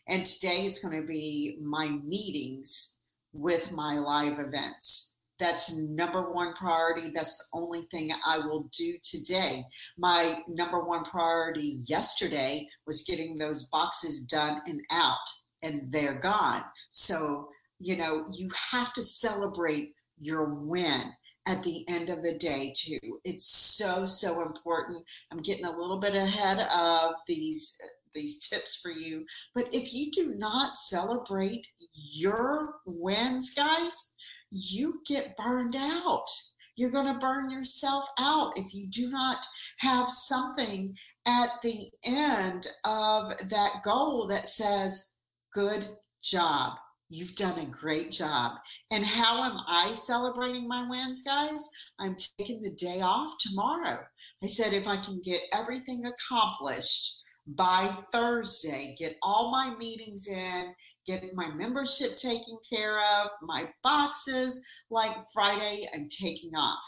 And 0.07 0.25
today 0.25 0.65
is 0.65 0.79
going 0.79 0.99
to 0.99 1.07
be 1.07 1.57
my 1.61 1.89
meetings 2.03 2.99
with 3.33 3.71
my 3.71 3.97
live 3.97 4.39
events. 4.39 5.15
That's 5.39 5.77
number 5.77 6.31
one 6.31 6.53
priority. 6.53 7.09
That's 7.09 7.37
the 7.37 7.59
only 7.59 7.87
thing 7.91 8.11
I 8.25 8.37
will 8.37 8.69
do 8.77 8.95
today. 9.03 9.63
My 9.97 10.41
number 10.47 10.79
one 10.79 11.03
priority 11.03 11.79
yesterday 11.85 12.67
was 12.85 13.01
getting 13.01 13.35
those 13.35 13.63
boxes 13.63 14.25
done 14.25 14.61
and 14.67 14.81
out, 14.91 15.17
and 15.63 15.91
they're 15.91 16.20
gone. 16.20 16.63
So, 16.89 17.50
you 17.79 17.98
know, 17.98 18.25
you 18.34 18.50
have 18.72 18.93
to 18.93 19.03
celebrate 19.03 19.93
your 20.17 20.46
win 20.46 21.12
at 21.46 21.63
the 21.63 21.84
end 21.89 22.10
of 22.10 22.24
the 22.24 22.36
day 22.36 22.72
too 22.74 23.20
it's 23.25 23.46
so 23.46 24.05
so 24.05 24.43
important 24.43 25.03
i'm 25.29 25.39
getting 25.39 25.65
a 25.65 25.77
little 25.77 25.98
bit 25.98 26.15
ahead 26.15 26.65
of 26.74 27.15
these 27.27 27.77
these 28.13 28.48
tips 28.48 28.75
for 28.75 28.91
you. 28.91 29.25
But 29.53 29.74
if 29.74 29.93
you 29.93 30.12
do 30.12 30.36
not 30.36 30.75
celebrate 30.75 31.67
your 31.93 32.75
wins, 32.86 33.53
guys, 33.55 34.13
you 34.51 35.01
get 35.05 35.38
burned 35.38 35.75
out. 35.75 36.27
You're 36.75 36.91
going 36.91 37.12
to 37.12 37.20
burn 37.20 37.51
yourself 37.51 38.05
out 38.20 38.58
if 38.58 38.74
you 38.74 38.88
do 38.88 39.10
not 39.10 39.46
have 39.79 40.10
something 40.10 40.96
at 41.27 41.50
the 41.62 41.89
end 42.03 42.67
of 42.84 43.38
that 43.50 43.82
goal 43.84 44.27
that 44.27 44.48
says, 44.48 45.12
Good 45.53 45.88
job. 46.24 46.77
You've 47.10 47.36
done 47.36 47.60
a 47.60 47.65
great 47.65 48.10
job. 48.12 48.53
And 48.91 49.05
how 49.05 49.43
am 49.43 49.60
I 49.67 49.93
celebrating 49.93 50.67
my 50.67 50.88
wins, 50.89 51.22
guys? 51.22 51.69
I'm 52.00 52.15
taking 52.39 52.60
the 52.62 52.72
day 52.72 53.01
off 53.01 53.36
tomorrow. 53.39 54.00
I 54.43 54.48
said, 54.48 54.74
if 54.74 54.88
I 54.88 54.98
can 54.98 55.22
get 55.24 55.41
everything 55.53 56.05
accomplished 56.05 57.22
by 57.45 57.95
Thursday, 58.12 58.95
get 58.98 59.15
all 59.22 59.51
my 59.51 59.75
meetings 59.75 60.27
in, 60.27 60.74
get 61.05 61.24
my 61.36 61.50
membership 61.50 62.15
taken 62.15 62.57
care 62.67 62.98
of, 62.98 63.29
my 63.43 63.69
boxes. 63.83 64.60
Like 64.89 65.15
Friday, 65.33 65.86
I'm 65.93 66.07
taking 66.10 66.55
off. 66.55 66.83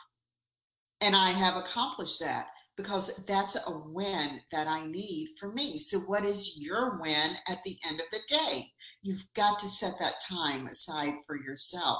And 1.02 1.16
I 1.16 1.30
have 1.32 1.56
accomplished 1.56 2.20
that 2.22 2.48
because 2.78 3.24
that's 3.26 3.56
a 3.68 3.72
win 3.72 4.42
that 4.52 4.68
I 4.68 4.86
need 4.86 5.30
for 5.40 5.52
me. 5.52 5.80
So, 5.80 6.00
what 6.00 6.26
is 6.26 6.58
your 6.58 7.00
win 7.02 7.36
at 7.50 7.64
the 7.64 7.78
end 7.88 8.00
of 8.00 8.08
the 8.12 8.20
day? 8.28 8.64
You've 9.02 9.26
got 9.36 9.60
to 9.60 9.70
set 9.70 9.94
that 10.00 10.16
time 10.28 10.68
aside 10.68 11.14
for 11.26 11.38
yourself. 11.38 12.00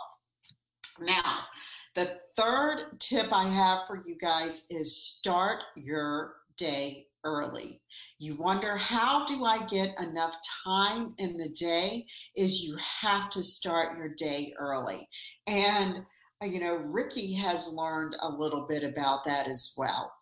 Now, 1.00 1.46
the 1.94 2.18
third 2.38 3.00
tip 3.00 3.28
I 3.32 3.44
have 3.44 3.88
for 3.88 4.02
you 4.06 4.16
guys 4.18 4.66
is 4.70 4.96
start 4.96 5.64
your 5.76 6.36
day 6.58 7.08
early. 7.26 7.82
You 8.20 8.36
wonder, 8.36 8.78
how 8.78 9.26
do 9.26 9.44
I 9.44 9.66
get 9.66 10.00
enough 10.00 10.36
time 10.64 11.10
in 11.18 11.38
the 11.38 11.50
day? 11.50 12.06
Is 12.38 12.64
you 12.64 12.78
have 13.02 13.30
to 13.32 13.44
start 13.44 13.98
your 13.98 14.10
day 14.10 14.54
early. 14.58 15.08
And, 15.48 16.06
uh, 16.42 16.46
you 16.46 16.60
know, 16.60 16.76
Ricky 16.76 17.34
has 17.34 17.74
learned 17.74 18.16
a 18.22 18.30
little 18.30 18.66
bit 18.68 18.84
about 18.84 19.26
that 19.26 19.48
as 19.48 19.74
well. 19.76 20.14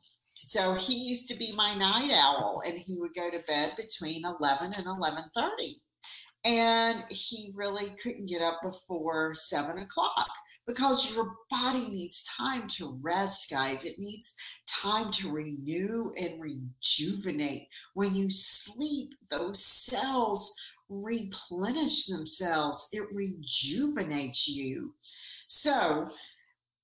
So 0.46 0.74
he 0.74 0.94
used 0.94 1.30
to 1.30 1.38
be 1.38 1.54
my 1.56 1.74
night 1.74 2.12
owl 2.14 2.62
and 2.66 2.78
he 2.78 3.00
would 3.00 3.14
go 3.16 3.30
to 3.32 3.40
bed 3.48 3.74
between 3.78 4.26
11 4.26 4.74
and 4.78 4.86
11:30 4.86 5.84
and 6.46 7.06
he 7.10 7.54
really 7.56 7.92
couldn't 7.92 8.26
get 8.26 8.42
up 8.42 8.60
before 8.62 9.34
seven 9.34 9.78
o'clock 9.78 10.30
because 10.68 11.16
your 11.16 11.36
body 11.50 11.88
needs 11.90 12.24
time 12.38 12.68
to 12.68 13.00
rest, 13.02 13.50
guys. 13.50 13.86
It 13.86 13.98
needs 13.98 14.36
time 14.68 15.10
to 15.12 15.32
renew 15.32 16.12
and 16.18 16.42
rejuvenate. 16.42 17.70
When 17.94 18.14
you 18.14 18.30
sleep, 18.30 19.14
those 19.30 19.66
cells 19.66 20.54
replenish 20.90 22.08
themselves, 22.08 22.90
it 22.92 23.04
rejuvenates 23.14 24.46
you. 24.46 24.94
So, 25.48 26.10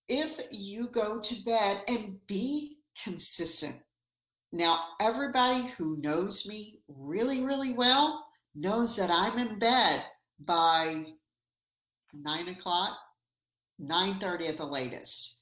if 0.08 0.39
you 0.50 0.88
go 0.88 1.20
to 1.20 1.44
bed 1.44 1.84
and 1.89 2.16
be 2.25 2.78
consistent. 3.03 3.75
Now, 4.51 4.84
everybody 5.00 5.68
who 5.77 6.01
knows 6.01 6.48
me 6.48 6.79
really, 6.88 7.44
really 7.44 7.74
well 7.74 8.25
knows 8.56 8.96
that 8.98 9.12
I'm 9.12 9.38
in 9.38 9.60
bed 9.60 10.03
by 10.39 11.06
nine 12.13 12.48
o'clock, 12.50 12.98
9:30 13.79 14.50
at 14.50 14.58
the 14.58 14.65
latest. 14.65 15.39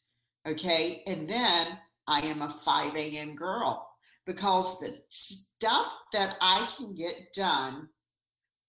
Okay. 0.47 1.03
And 1.07 1.27
then 1.27 1.79
I 2.07 2.21
am 2.21 2.41
a 2.41 2.49
5 2.49 2.95
a.m. 2.95 3.35
girl 3.35 3.89
because 4.25 4.79
the 4.79 5.01
stuff 5.09 5.93
that 6.13 6.37
I 6.41 6.67
can 6.77 6.93
get 6.93 7.33
done 7.33 7.89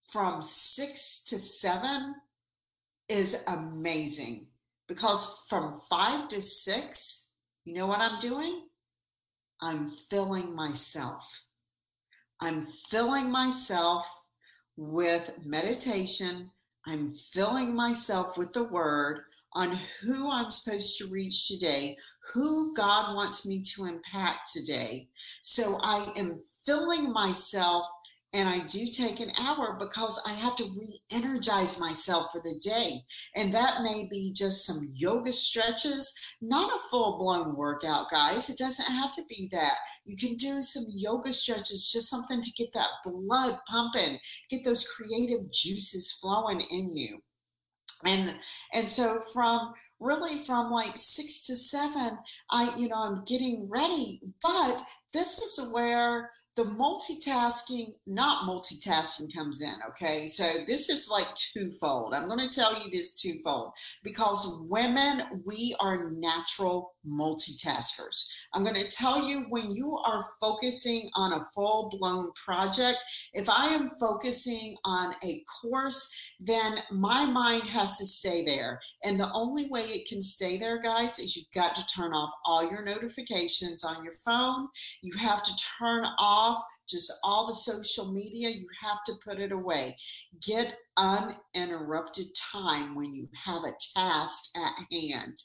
from 0.06 0.40
six 0.40 1.22
to 1.24 1.38
seven 1.38 2.14
is 3.08 3.44
amazing. 3.46 4.46
Because 4.86 5.44
from 5.48 5.80
five 5.90 6.28
to 6.28 6.40
six, 6.40 7.28
you 7.64 7.74
know 7.74 7.86
what 7.86 8.00
I'm 8.00 8.18
doing? 8.18 8.67
I'm 9.60 9.88
filling 10.10 10.54
myself. 10.54 11.40
I'm 12.40 12.66
filling 12.90 13.30
myself 13.30 14.08
with 14.76 15.32
meditation. 15.44 16.50
I'm 16.86 17.12
filling 17.12 17.74
myself 17.74 18.38
with 18.38 18.52
the 18.52 18.64
word 18.64 19.22
on 19.54 19.76
who 20.02 20.30
I'm 20.30 20.50
supposed 20.50 20.98
to 20.98 21.08
reach 21.08 21.48
today, 21.48 21.96
who 22.32 22.74
God 22.74 23.16
wants 23.16 23.44
me 23.46 23.62
to 23.74 23.86
impact 23.86 24.52
today. 24.52 25.08
So 25.42 25.78
I 25.82 26.12
am 26.16 26.40
filling 26.64 27.12
myself 27.12 27.86
and 28.34 28.48
I 28.48 28.58
do 28.66 28.86
take 28.86 29.20
an 29.20 29.32
hour 29.40 29.76
because 29.78 30.22
I 30.26 30.32
have 30.34 30.54
to 30.56 30.64
re 30.76 31.00
energize 31.10 31.80
myself 31.80 32.30
for 32.30 32.40
the 32.42 32.60
day. 32.60 33.00
And 33.34 33.52
that 33.54 33.82
may 33.82 34.06
be 34.10 34.32
just 34.34 34.66
some 34.66 34.90
yoga 34.92 35.32
stretches, 35.32 36.12
not 36.42 36.70
a 36.70 36.78
full 36.90 37.18
blown 37.18 37.56
workout, 37.56 38.10
guys. 38.10 38.50
It 38.50 38.58
doesn't 38.58 38.92
have 38.92 39.12
to 39.12 39.22
be 39.30 39.48
that. 39.52 39.78
You 40.04 40.16
can 40.16 40.36
do 40.36 40.62
some 40.62 40.84
yoga 40.88 41.32
stretches, 41.32 41.90
just 41.90 42.10
something 42.10 42.42
to 42.42 42.50
get 42.52 42.72
that 42.74 42.90
blood 43.04 43.58
pumping, 43.66 44.18
get 44.50 44.62
those 44.62 44.86
creative 44.86 45.50
juices 45.50 46.12
flowing 46.20 46.60
in 46.60 46.94
you. 46.94 47.22
And 48.04 48.36
and 48.74 48.88
so 48.88 49.20
from 49.32 49.72
really 50.00 50.38
from 50.44 50.70
like 50.70 50.96
six 50.96 51.46
to 51.46 51.56
seven, 51.56 52.18
I, 52.50 52.72
you 52.76 52.88
know, 52.88 52.96
I'm 52.98 53.24
getting 53.24 53.68
ready. 53.68 54.20
But 54.42 54.82
this 55.12 55.38
is 55.38 55.72
where 55.72 56.30
the 56.58 56.64
multitasking, 56.64 57.92
not 58.08 58.48
multitasking 58.48 59.32
comes 59.32 59.62
in. 59.62 59.74
Okay. 59.90 60.26
So 60.26 60.42
this 60.66 60.88
is 60.88 61.08
like 61.08 61.28
twofold. 61.36 62.14
I'm 62.14 62.26
going 62.26 62.40
to 62.40 62.48
tell 62.48 62.74
you 62.82 62.90
this 62.90 63.14
twofold 63.14 63.74
because 64.02 64.66
women, 64.68 65.42
we 65.46 65.76
are 65.78 66.10
natural 66.10 66.94
multitaskers. 67.08 68.26
I'm 68.54 68.62
going 68.62 68.74
to 68.76 68.88
tell 68.88 69.26
you 69.26 69.46
when 69.48 69.70
you 69.70 69.96
are 70.04 70.24
focusing 70.40 71.10
on 71.14 71.32
a 71.32 71.46
full 71.54 71.88
blown 71.98 72.32
project, 72.32 72.98
if 73.32 73.48
I 73.48 73.66
am 73.66 73.90
focusing 74.00 74.76
on 74.84 75.14
a 75.24 75.42
course, 75.60 76.34
then 76.40 76.82
my 76.90 77.24
mind 77.24 77.64
has 77.64 77.98
to 77.98 78.06
stay 78.06 78.44
there. 78.44 78.80
And 79.04 79.18
the 79.18 79.32
only 79.32 79.68
way 79.70 79.82
it 79.82 80.08
can 80.08 80.20
stay 80.20 80.58
there, 80.58 80.80
guys, 80.80 81.18
is 81.18 81.36
you've 81.36 81.50
got 81.54 81.74
to 81.74 81.86
turn 81.86 82.12
off 82.12 82.30
all 82.44 82.70
your 82.70 82.82
notifications 82.82 83.84
on 83.84 84.04
your 84.04 84.14
phone. 84.24 84.68
You 85.02 85.16
have 85.18 85.42
to 85.42 85.52
turn 85.78 86.04
off 86.18 86.62
just 86.88 87.12
all 87.22 87.46
the 87.46 87.54
social 87.54 88.10
media. 88.12 88.48
You 88.48 88.66
have 88.82 89.04
to 89.04 89.12
put 89.24 89.38
it 89.38 89.52
away. 89.52 89.96
Get 90.44 90.76
uninterrupted 90.96 92.26
time 92.52 92.94
when 92.94 93.14
you 93.14 93.28
have 93.44 93.62
a 93.64 93.76
task 93.96 94.44
at 94.56 94.72
hand. 94.92 95.42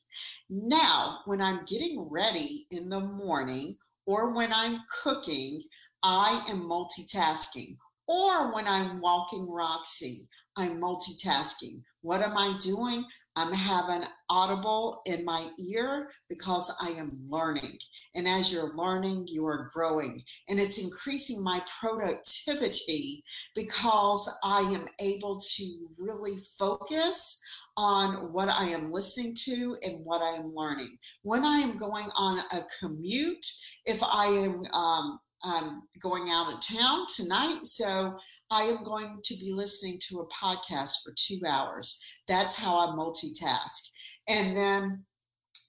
Now, 0.49 1.19
when 1.25 1.41
I'm 1.53 1.65
getting 1.65 2.07
ready 2.09 2.65
in 2.71 2.89
the 2.89 2.99
morning 2.99 3.75
or 4.07 4.33
when 4.33 4.51
I'm 4.51 4.79
cooking, 5.03 5.61
I 6.01 6.43
am 6.49 6.63
multitasking. 6.63 7.77
Or 8.07 8.55
when 8.55 8.67
I'm 8.67 8.99
walking 8.99 9.47
Roxy, 9.47 10.27
I'm 10.57 10.81
multitasking. 10.81 11.83
What 12.03 12.21
am 12.21 12.37
I 12.37 12.53
doing? 12.59 13.05
I'm 13.37 13.53
having 13.53 14.05
audible 14.29 15.01
in 15.05 15.23
my 15.23 15.47
ear 15.71 16.09
because 16.29 16.75
I 16.81 16.89
am 16.89 17.15
learning. 17.27 17.77
And 18.13 18.27
as 18.27 18.51
you're 18.51 18.75
learning, 18.75 19.27
you 19.29 19.47
are 19.47 19.69
growing. 19.73 20.21
And 20.49 20.59
it's 20.59 20.83
increasing 20.83 21.41
my 21.41 21.63
productivity 21.79 23.23
because 23.55 24.29
I 24.43 24.59
am 24.73 24.85
able 24.99 25.39
to 25.39 25.87
really 25.97 26.39
focus 26.59 27.39
on 27.77 28.33
what 28.33 28.49
I 28.49 28.65
am 28.65 28.91
listening 28.91 29.33
to 29.45 29.77
and 29.83 29.99
what 30.03 30.21
I 30.21 30.35
am 30.35 30.53
learning. 30.53 30.97
When 31.21 31.45
I 31.45 31.59
am 31.59 31.77
going 31.77 32.09
on 32.17 32.39
a 32.39 32.59
commute, 32.81 33.49
if 33.85 34.03
I 34.03 34.25
am 34.25 34.65
um, 34.73 35.19
I'm 35.43 35.83
going 36.01 36.29
out 36.29 36.53
of 36.53 36.61
town 36.61 37.05
tonight, 37.13 37.59
so 37.65 38.17
I 38.49 38.63
am 38.63 38.83
going 38.83 39.19
to 39.23 39.33
be 39.35 39.51
listening 39.51 39.99
to 40.09 40.21
a 40.21 40.27
podcast 40.27 41.03
for 41.03 41.13
two 41.15 41.39
hours. 41.47 42.01
That's 42.27 42.55
how 42.55 42.77
I 42.77 42.87
multitask. 42.95 43.89
And 44.29 44.55
then, 44.55 45.03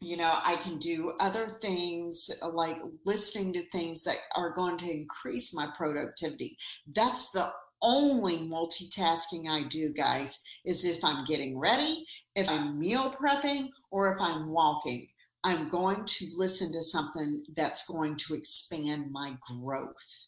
you 0.00 0.16
know, 0.16 0.33
I 0.45 0.57
can 0.57 0.78
do 0.78 1.14
other 1.19 1.47
things 1.47 2.31
like 2.52 2.81
listening 3.04 3.52
to 3.54 3.69
things 3.71 4.04
that 4.04 4.19
are 4.37 4.54
going 4.54 4.78
to 4.78 4.93
increase 4.93 5.54
my 5.54 5.69
productivity. 5.75 6.57
That's 6.95 7.31
the 7.31 7.50
only 7.83 8.38
multitasking 8.38 9.49
I 9.49 9.64
do, 9.64 9.93
guys, 9.93 10.40
is 10.64 10.85
if 10.85 11.04
I'm 11.04 11.25
getting 11.25 11.59
ready, 11.59 12.07
if 12.35 12.49
I'm 12.49 12.78
meal 12.78 13.12
prepping, 13.12 13.69
or 13.90 14.12
if 14.14 14.21
I'm 14.21 14.49
walking. 14.49 15.07
I'm 15.45 15.69
going 15.69 16.05
to 16.07 16.27
listen 16.37 16.73
to 16.73 16.83
something 16.83 17.45
that's 17.55 17.87
going 17.87 18.17
to 18.17 18.35
expand 18.35 19.13
my 19.13 19.37
growth. 19.41 20.27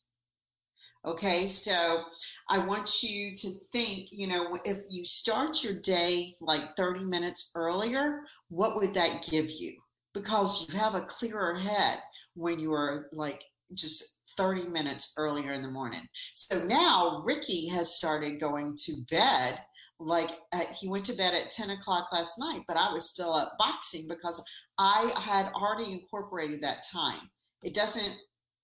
Okay, 1.06 1.46
so 1.46 2.02
I 2.50 2.58
want 2.58 3.02
you 3.02 3.34
to 3.34 3.50
think, 3.72 4.08
you 4.10 4.26
know, 4.26 4.58
if 4.64 4.78
you 4.90 5.04
start 5.04 5.62
your 5.62 5.74
day 5.74 6.34
like 6.40 6.76
30 6.76 7.04
minutes 7.04 7.52
earlier, 7.54 8.22
what 8.48 8.76
would 8.76 8.92
that 8.94 9.26
give 9.30 9.48
you? 9.48 9.76
Because 10.14 10.66
you 10.68 10.78
have 10.78 10.94
a 10.94 11.02
clearer 11.02 11.54
head 11.54 11.98
when 12.34 12.58
you 12.58 12.72
are 12.72 13.08
like 13.12 13.44
just 13.74 14.18
30 14.36 14.68
minutes 14.68 15.12
earlier 15.16 15.52
in 15.52 15.62
the 15.62 15.70
morning. 15.70 16.02
So 16.32 16.64
now 16.64 17.22
Ricky 17.24 17.68
has 17.68 17.96
started 17.96 18.40
going 18.40 18.74
to 18.84 18.92
bed 19.10 19.60
like 19.98 20.30
at, 20.52 20.70
he 20.72 20.88
went 20.88 21.04
to 21.06 21.14
bed 21.14 21.34
at 21.34 21.50
10 21.50 21.70
o'clock 21.70 22.12
last 22.12 22.38
night 22.38 22.60
but 22.68 22.76
i 22.76 22.92
was 22.92 23.10
still 23.10 23.32
up 23.32 23.56
boxing 23.58 24.06
because 24.08 24.42
i 24.78 25.12
had 25.20 25.50
already 25.54 25.92
incorporated 25.92 26.60
that 26.60 26.82
time. 26.92 27.30
It 27.62 27.74
doesn't 27.74 28.14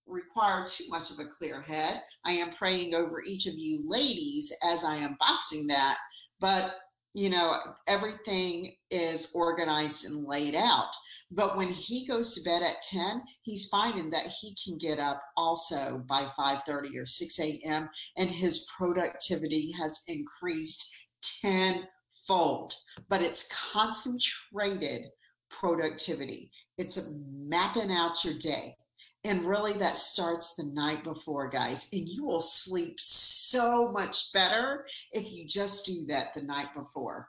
require 0.07 0.65
too 0.67 0.85
much 0.89 1.11
of 1.11 1.19
a 1.19 1.25
clear 1.25 1.63
head. 1.63 2.03
I 2.25 2.33
am 2.33 2.51
praying 2.51 2.95
over 2.95 3.23
each 3.25 3.47
of 3.47 3.55
you 3.57 3.83
ladies 3.87 4.53
as 4.63 4.85
i 4.85 4.97
am 4.97 5.17
boxing 5.19 5.67
that 5.69 5.97
but 6.41 6.77
you 7.15 7.29
know 7.31 7.59
everything 7.89 8.73
is 8.91 9.31
organized 9.35 10.07
and 10.07 10.25
laid 10.25 10.55
out. 10.55 10.91
But 11.31 11.57
when 11.57 11.69
he 11.69 12.07
goes 12.07 12.35
to 12.35 12.43
bed 12.43 12.63
at 12.63 12.83
10 12.91 13.23
he's 13.43 13.69
finding 13.69 14.11
that 14.11 14.27
he 14.27 14.55
can 14.63 14.77
get 14.77 14.99
up 14.99 15.21
also 15.37 16.03
by 16.07 16.25
5.30 16.39 17.01
or 17.01 17.07
6 17.07 17.41
a.m 17.41 17.89
and 18.19 18.29
his 18.29 18.67
productivity 18.77 19.73
has 19.79 20.03
increased 20.09 21.07
tenfold, 21.23 22.75
but 23.09 23.23
it's 23.23 23.49
concentrated 23.73 25.03
productivity. 25.51 26.51
It's 26.79 27.11
mapping 27.37 27.93
out 27.93 28.25
your 28.25 28.35
day. 28.35 28.77
And 29.25 29.45
really, 29.45 29.75
that 29.75 29.97
starts 29.97 30.57
the 30.57 30.67
night 30.67 31.05
before, 31.05 31.49
guys. 31.49 31.89
And 31.93 32.09
you 32.09 32.25
will 32.25 32.41
sleep 32.41 32.97
so 32.99 33.93
much 33.93 34.33
better 34.33 34.85
if 35.13 35.31
you 35.31 35.47
just 35.47 35.87
do 35.87 36.05
that 36.09 36.35
the 36.35 36.43
night 36.43 36.75
before. 36.75 37.29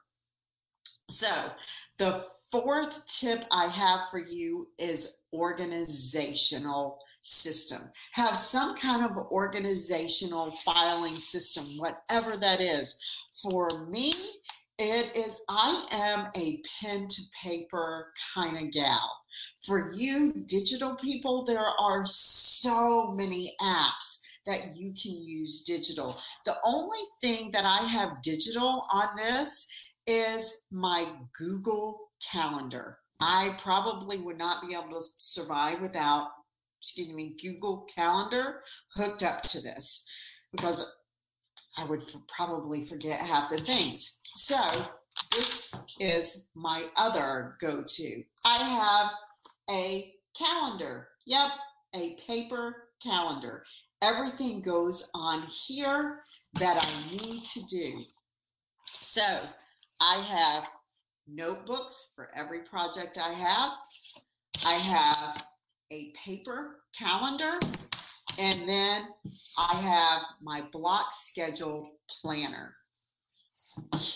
So, 1.10 1.30
the 2.00 2.26
fourth 2.52 3.06
tip 3.06 3.46
I 3.52 3.68
have 3.68 4.10
for 4.10 4.20
you 4.20 4.70
is 4.80 5.22
organizational 5.34 6.98
system. 7.24 7.90
Have 8.12 8.38
some 8.38 8.76
kind 8.76 9.04
of 9.04 9.18
organizational 9.32 10.52
filing 10.52 11.18
system, 11.18 11.78
whatever 11.78 12.38
that 12.38 12.62
is. 12.62 12.98
For 13.42 13.88
me, 13.90 14.14
it 14.78 15.16
is, 15.16 15.42
I 15.50 15.86
am 15.92 16.28
a 16.36 16.62
pen 16.82 17.08
to 17.08 17.22
paper 17.42 18.12
kind 18.34 18.58
of 18.58 18.72
gal. 18.72 19.10
For 19.66 19.92
you 19.96 20.34
digital 20.46 20.96
people, 20.96 21.46
there 21.46 21.66
are 21.80 22.04
so 22.06 23.14
many 23.14 23.54
apps 23.62 24.20
that 24.46 24.76
you 24.76 24.94
can 25.02 25.20
use 25.20 25.64
digital. 25.64 26.20
The 26.46 26.58
only 26.66 27.00
thing 27.22 27.52
that 27.52 27.66
I 27.66 27.86
have 27.88 28.22
digital 28.22 28.86
on 28.94 29.16
this 29.16 29.68
is 30.06 30.64
my 30.72 31.08
Google 31.40 32.10
Calendar. 32.32 32.98
I 33.22 33.56
probably 33.62 34.18
would 34.18 34.38
not 34.38 34.68
be 34.68 34.74
able 34.74 35.00
to 35.00 35.02
survive 35.16 35.80
without 35.80 36.28
excuse 36.84 37.14
me, 37.14 37.34
Google 37.42 37.88
Calendar 37.96 38.60
hooked 38.94 39.24
up 39.24 39.42
to 39.44 39.62
this 39.62 40.04
because 40.52 40.86
I 41.78 41.86
would 41.86 42.04
probably 42.28 42.86
forget 42.86 43.22
half 43.22 43.50
the 43.50 43.58
things. 43.58 44.20
So 44.36 44.60
this 45.34 45.74
is 46.02 46.48
my 46.56 46.84
other 46.98 47.54
go-to. 47.62 48.24
I 48.44 48.58
have 48.58 49.12
a 49.70 50.14
calendar. 50.38 51.08
Yep, 51.26 51.52
a 51.96 52.18
paper 52.28 52.90
calendar. 53.02 53.64
Everything 54.02 54.62
goes 54.62 55.10
on 55.16 55.44
here 55.44 56.20
that 56.56 56.86
I 56.86 57.16
need 57.16 57.46
to 57.46 57.64
do. 57.64 58.04
So 58.90 59.40
I 60.02 60.18
have 60.18 60.70
notebooks 61.30 62.12
for 62.14 62.30
every 62.36 62.60
project 62.60 63.18
I 63.18 63.32
have. 63.32 63.72
I 64.66 64.74
have 64.74 65.44
a 65.94 66.12
paper 66.18 66.80
calendar, 66.98 67.60
and 68.40 68.68
then 68.68 69.04
I 69.58 69.74
have 69.76 70.24
my 70.42 70.62
block 70.72 71.08
scheduled 71.12 71.88
planner. 72.10 72.76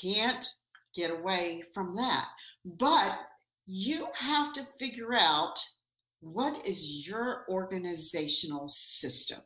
Can't 0.02 0.46
get 0.96 1.12
away 1.12 1.62
from 1.74 1.96
that. 1.96 2.28
But 2.66 3.20
you 3.68 4.08
have 4.16 4.54
to 4.54 4.68
figure 4.80 5.13
out 5.13 5.60
what 6.22 6.66
is 6.68 7.08
your 7.08 7.46
organizational 7.48 8.68
system. 8.68 9.40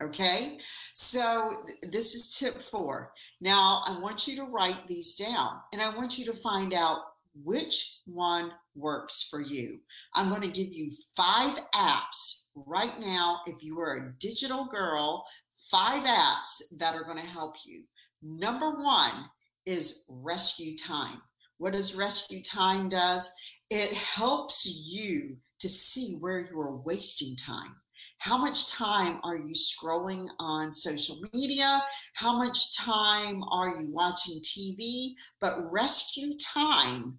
Okay, 0.00 0.58
so 0.92 1.64
th- 1.66 1.92
this 1.92 2.14
is 2.14 2.36
tip 2.36 2.62
four. 2.62 3.12
Now, 3.40 3.82
I 3.84 3.98
want 3.98 4.28
you 4.28 4.36
to 4.36 4.44
write 4.44 4.86
these 4.86 5.16
down 5.16 5.58
and 5.72 5.82
I 5.82 5.88
want 5.96 6.18
you 6.18 6.24
to 6.26 6.34
find 6.34 6.72
out 6.72 6.98
which 7.44 7.98
one 8.06 8.52
works 8.74 9.26
for 9.30 9.40
you. 9.40 9.80
I'm 10.14 10.28
going 10.28 10.42
to 10.42 10.48
give 10.48 10.72
you 10.72 10.90
five 11.16 11.58
apps 11.74 12.46
right 12.54 12.98
now. 12.98 13.40
If 13.46 13.62
you 13.62 13.80
are 13.80 13.96
a 13.96 14.12
digital 14.18 14.66
girl, 14.66 15.24
five 15.70 16.04
apps 16.04 16.62
that 16.78 16.94
are 16.94 17.04
going 17.04 17.18
to 17.18 17.26
help 17.26 17.56
you. 17.64 17.84
Number 18.22 18.70
one 18.70 19.26
is 19.66 20.04
Rescue 20.08 20.76
Time. 20.76 21.20
What 21.58 21.72
does 21.72 21.94
Rescue 21.94 22.42
Time 22.42 22.88
does? 22.88 23.32
It 23.70 23.92
helps 23.92 24.66
you 24.66 25.36
to 25.60 25.68
see 25.68 26.16
where 26.20 26.38
you 26.38 26.60
are 26.60 26.76
wasting 26.76 27.36
time. 27.36 27.76
How 28.18 28.36
much 28.36 28.72
time 28.72 29.20
are 29.22 29.36
you 29.36 29.54
scrolling 29.54 30.28
on 30.40 30.72
social 30.72 31.20
media? 31.32 31.80
How 32.14 32.36
much 32.36 32.76
time 32.76 33.42
are 33.44 33.76
you 33.80 33.88
watching 33.90 34.40
TV? 34.40 35.10
But 35.40 35.70
Rescue 35.70 36.36
Time 36.36 37.18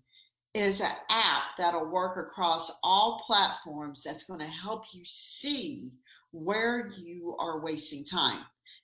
is 0.54 0.82
an 0.82 0.92
app 1.10 1.44
that'll 1.58 1.90
work 1.90 2.18
across 2.18 2.80
all 2.84 3.24
platforms 3.26 4.04
that's 4.04 4.26
going 4.26 4.42
to 4.42 4.48
help 4.48 4.86
you 4.94 5.02
see 5.06 5.92
where 6.32 6.90
you 6.98 7.36
are 7.40 7.62
wasting 7.62 8.04
time. 8.04 8.42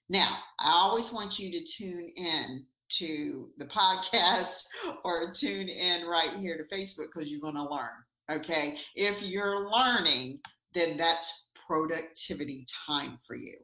Now, 0.08 0.38
I 0.60 0.72
always 0.72 1.12
want 1.12 1.38
you 1.40 1.52
to 1.52 1.66
tune 1.66 2.10
in 2.16 2.66
to 2.90 3.50
the 3.58 3.66
podcast 3.66 4.66
or 5.04 5.32
tune 5.32 5.68
in 5.68 6.06
right 6.06 6.34
here 6.38 6.58
to 6.58 6.76
Facebook 6.76 7.08
because 7.14 7.30
you're 7.30 7.42
going 7.42 7.56
to 7.56 7.70
learn. 7.70 7.90
Okay. 8.32 8.78
If 8.96 9.22
you're 9.24 9.70
learning, 9.70 10.40
then 10.74 10.98
that's 10.98 11.45
productivity 11.68 12.66
time 12.88 13.18
for 13.26 13.36
you. 13.36 13.56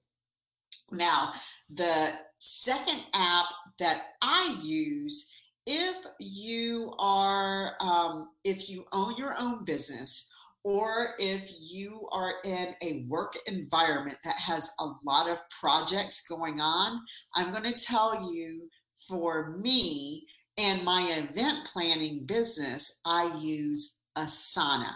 Now, 0.91 1.33
the 1.69 2.11
second 2.39 3.03
app 3.13 3.45
that 3.79 4.07
I 4.21 4.57
use 4.61 5.31
if 5.67 5.95
you 6.19 6.93
are, 6.97 7.75
um, 7.79 8.29
if 8.43 8.69
you 8.69 8.85
own 8.91 9.15
your 9.15 9.35
own 9.39 9.63
business, 9.63 10.33
or 10.63 11.15
if 11.17 11.51
you 11.59 12.07
are 12.11 12.33
in 12.43 12.75
a 12.81 13.05
work 13.07 13.33
environment 13.47 14.17
that 14.23 14.35
has 14.35 14.69
a 14.79 14.89
lot 15.05 15.29
of 15.29 15.37
projects 15.59 16.27
going 16.27 16.59
on, 16.59 17.01
I'm 17.35 17.51
going 17.51 17.71
to 17.71 17.85
tell 17.85 18.31
you 18.31 18.69
for 19.07 19.57
me 19.57 20.25
and 20.59 20.83
my 20.83 21.01
event 21.17 21.65
planning 21.65 22.25
business, 22.25 22.99
I 23.05 23.33
use 23.39 23.97
Asana. 24.17 24.93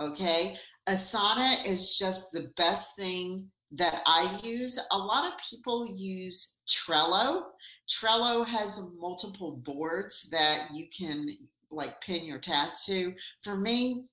Okay. 0.00 0.56
Asana 0.88 1.66
is 1.66 1.98
just 1.98 2.32
the 2.32 2.50
best 2.56 2.96
thing 2.96 3.46
that 3.72 4.02
I 4.06 4.38
use. 4.42 4.78
A 4.90 4.98
lot 4.98 5.30
of 5.30 5.38
people 5.38 5.86
use 5.94 6.56
Trello. 6.66 7.42
Trello 7.88 8.46
has 8.46 8.88
multiple 8.98 9.52
boards 9.52 10.28
that 10.30 10.68
you 10.72 10.86
can 10.96 11.28
like 11.70 12.00
pin 12.00 12.24
your 12.24 12.38
tasks 12.38 12.86
to. 12.86 13.14
For 13.42 13.56
me, 13.56 14.04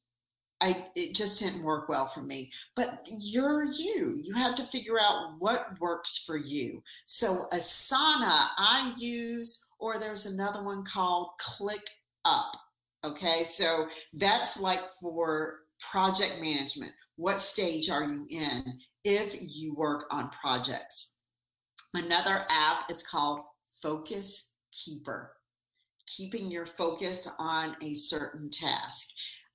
I 0.62 0.86
it 0.96 1.16
just 1.16 1.40
didn't 1.42 1.64
work 1.64 1.88
well 1.88 2.08
for 2.08 2.22
me. 2.22 2.52
But 2.76 3.08
you're 3.10 3.64
you. 3.64 4.20
You 4.22 4.34
have 4.36 4.56
to 4.56 4.64
figure 4.66 5.00
out 5.00 5.36
what 5.40 5.80
works 5.80 6.24
for 6.26 6.38
you. 6.38 6.84
So 7.06 7.48
Asana 7.54 8.50
I 8.58 8.94
use, 8.98 9.66
or 9.80 9.98
there's 9.98 10.26
another 10.26 10.64
one 10.64 10.84
called 10.84 11.30
Click 11.40 11.88
Up. 12.26 12.52
Okay, 13.06 13.44
so 13.44 13.88
that's 14.14 14.60
like 14.60 14.82
for 15.00 15.60
project 15.80 16.40
management. 16.42 16.92
What 17.18 17.40
stage 17.40 17.90
are 17.90 18.04
you 18.04 18.26
in 18.30 18.80
if 19.04 19.36
you 19.40 19.74
work 19.76 20.06
on 20.12 20.30
projects? 20.30 21.16
Another 21.94 22.46
app 22.50 22.90
is 22.90 23.04
called 23.04 23.42
Focus 23.82 24.52
Keeper, 24.72 25.32
keeping 26.08 26.52
your 26.52 26.66
focus 26.66 27.32
on 27.40 27.76
a 27.82 27.94
certain 27.94 28.50
task. 28.50 29.10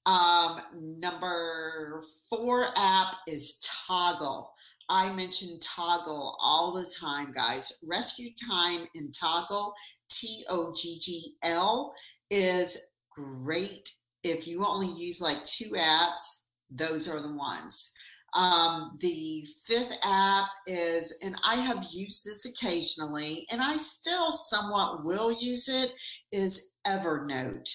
Um, 0.06 0.61
number 0.98 2.02
four 2.30 2.68
app 2.76 3.16
is 3.26 3.61
Toggl. 3.88 4.46
I 4.88 5.12
mention 5.12 5.59
Toggl 5.59 6.35
all 6.40 6.72
the 6.72 6.90
time, 6.98 7.33
guys. 7.33 7.72
Rescue 7.85 8.30
Time 8.50 8.87
in 8.94 9.11
Toggl, 9.11 9.72
T 10.11 10.44
O 10.48 10.72
G 10.74 10.98
G 11.00 11.35
L, 11.42 11.94
is 12.30 12.78
great. 13.11 13.88
If 14.22 14.46
you 14.46 14.64
only 14.64 14.92
use 15.00 15.20
like 15.20 15.42
two 15.44 15.70
apps, 15.70 16.40
those 16.70 17.09
are 17.09 17.20
the 17.20 17.33
ones. 17.33 17.92
Um, 18.35 18.96
the 19.00 19.44
fifth 19.66 19.96
app 20.04 20.46
is, 20.66 21.18
and 21.24 21.35
I 21.46 21.56
have 21.56 21.85
used 21.90 22.24
this 22.24 22.44
occasionally, 22.44 23.46
and 23.50 23.61
I 23.61 23.76
still 23.76 24.30
somewhat 24.30 25.04
will 25.04 25.33
use 25.33 25.68
it, 25.68 25.90
is 26.30 26.70
Evernote. 26.87 27.68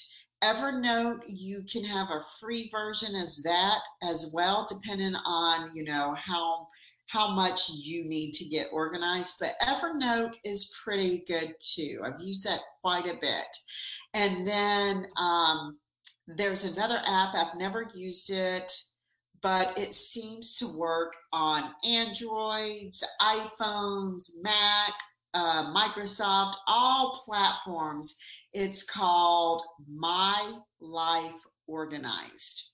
Evernote, 0.43 1.21
you 1.27 1.63
can 1.71 1.83
have 1.83 2.07
a 2.09 2.23
free 2.39 2.69
version 2.71 3.15
as 3.15 3.41
that 3.43 3.79
as 4.03 4.31
well, 4.33 4.65
depending 4.69 5.15
on 5.25 5.71
you 5.73 5.83
know 5.83 6.15
how 6.17 6.67
how 7.07 7.33
much 7.33 7.69
you 7.69 8.03
need 8.05 8.31
to 8.33 8.45
get 8.45 8.67
organized. 8.71 9.35
But 9.39 9.55
Evernote 9.61 10.33
is 10.43 10.73
pretty 10.83 11.23
good 11.27 11.53
too. 11.59 12.01
I've 12.03 12.19
used 12.19 12.45
that 12.45 12.59
quite 12.83 13.05
a 13.05 13.17
bit. 13.21 13.47
And 14.13 14.45
then 14.45 15.05
um, 15.17 15.77
there's 16.27 16.63
another 16.65 17.01
app 17.05 17.35
I've 17.35 17.57
never 17.57 17.87
used 17.93 18.31
it 18.31 18.71
but 19.45 19.77
it 19.77 19.93
seems 19.93 20.57
to 20.57 20.67
work 20.67 21.13
on 21.31 21.69
Androids, 21.87 23.03
iPhones, 23.21 24.31
Mac, 24.41 24.93
uh, 25.35 25.71
Microsoft, 25.71 26.55
all 26.67 27.21
platforms. 27.23 28.15
It's 28.53 28.83
called 28.83 29.61
My 29.87 30.51
Life 30.79 31.45
Organized. 31.67 32.71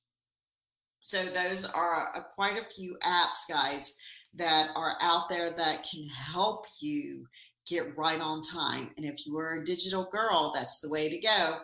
So, 1.02 1.22
those 1.26 1.66
are 1.66 2.14
a, 2.16 2.22
quite 2.36 2.58
a 2.58 2.74
few 2.74 2.96
apps, 3.04 3.50
guys, 3.50 3.94
that 4.36 4.70
are 4.74 4.96
out 5.02 5.28
there 5.28 5.50
that 5.50 5.86
can 5.92 6.06
help 6.06 6.64
you 6.80 7.28
get 7.68 7.98
right 7.98 8.22
on 8.22 8.42
time. 8.42 8.92
And 8.96 9.06
if 9.06 9.26
you 9.26 9.38
are 9.40 9.56
a 9.56 9.66
digital 9.66 10.08
girl, 10.10 10.54
that's 10.56 10.80
the 10.80 10.90
way 10.90 11.10
to 11.10 11.20
go. 11.20 11.58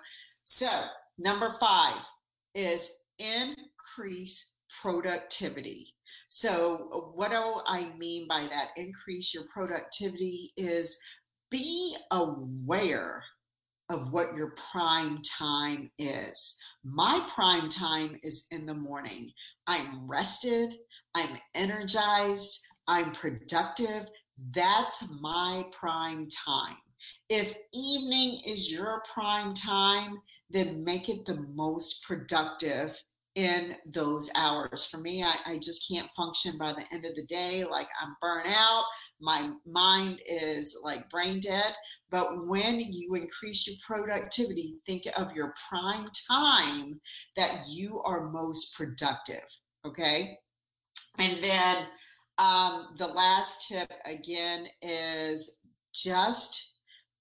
So, 0.43 0.67
number 1.17 1.51
five 1.60 2.03
is 2.56 2.91
increase 3.19 4.53
productivity. 4.82 5.93
So, 6.27 7.12
what 7.15 7.32
do 7.32 7.62
I 7.65 7.91
mean 7.97 8.27
by 8.27 8.47
that? 8.49 8.69
Increase 8.77 9.34
your 9.34 9.43
productivity 9.53 10.51
is 10.58 10.97
be 11.49 11.95
aware 12.12 13.23
of 13.89 14.12
what 14.12 14.36
your 14.36 14.53
prime 14.71 15.21
time 15.21 15.89
is. 15.97 16.58
My 16.84 17.25
prime 17.34 17.69
time 17.69 18.19
is 18.21 18.45
in 18.51 18.65
the 18.65 18.73
morning. 18.73 19.32
I'm 19.65 20.08
rested, 20.08 20.73
I'm 21.15 21.38
energized, 21.56 22.60
I'm 22.88 23.12
productive. 23.12 24.10
That's 24.53 25.10
my 25.21 25.65
prime 25.71 26.27
time. 26.30 26.77
If 27.30 27.56
evening 27.74 28.41
is 28.46 28.72
your 28.72 29.04
prime 29.13 29.54
time, 29.54 30.20
then 30.50 30.84
make 30.84 31.10
it 31.10 31.26
the 31.26 31.41
most 31.54 32.04
productive 32.04 33.02
in 33.38 33.76
those 33.93 34.32
hours. 34.36 34.84
For 34.86 34.98
me, 34.98 35.24
I, 35.24 35.36
I, 35.46 35.60
just 35.60 35.88
can't 35.88 36.10
function 36.17 36.58
by 36.58 36.74
the 36.74 36.86
end 36.91 37.06
of 37.06 37.13
the 37.13 37.26
day. 37.26 37.63
Like 37.70 37.88
I'm 38.02 38.15
burnt 38.20 38.48
out, 38.50 38.86
my 39.22 39.52
mind 39.63 40.20
is 40.26 40.76
like 40.84 41.08
brain 41.12 41.39
dead. 41.39 41.76
But 42.10 42.48
when 42.48 42.80
you 42.80 43.13
increase 43.13 43.67
your 43.67 43.76
productivity, 43.86 44.78
think 44.88 45.04
of 45.15 45.36
your 45.36 45.54
prime 45.70 46.10
time 46.28 47.00
that 47.36 47.62
you 47.70 48.02
are 48.06 48.32
most 48.32 48.74
productive. 48.76 49.46
Okay. 49.86 50.36
And 51.20 51.34
then 51.38 51.86
um, 52.39 52.88
the 52.98 53.08
last 53.08 53.67
tip 53.67 53.91
again 54.06 54.67
is 54.82 55.60
just 55.93 56.66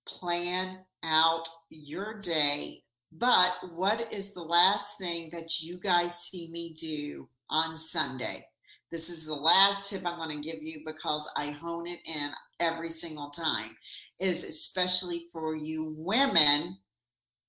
plan 0.07 0.79
out 1.05 1.49
your 1.71 2.21
day 2.21 2.83
but 3.12 3.57
what 3.75 4.12
is 4.12 4.33
the 4.33 4.42
last 4.42 4.99
thing 4.99 5.31
that 5.33 5.61
you 5.61 5.79
guys 5.79 6.19
see 6.19 6.49
me 6.49 6.75
do 6.79 7.29
on 7.49 7.77
Sunday? 7.77 8.47
This 8.92 9.09
is 9.09 9.25
the 9.25 9.35
last 9.35 9.88
tip 9.88 10.03
I'm 10.05 10.19
going 10.19 10.40
to 10.40 10.49
give 10.49 10.62
you 10.62 10.83
because 10.85 11.31
I 11.37 11.51
hone 11.51 11.87
it 11.87 12.01
in 12.05 12.31
every 12.61 12.90
single 12.90 13.31
time, 13.31 13.77
is 14.21 14.45
especially 14.45 15.27
for 15.33 15.57
you 15.57 15.95
women, 15.97 16.77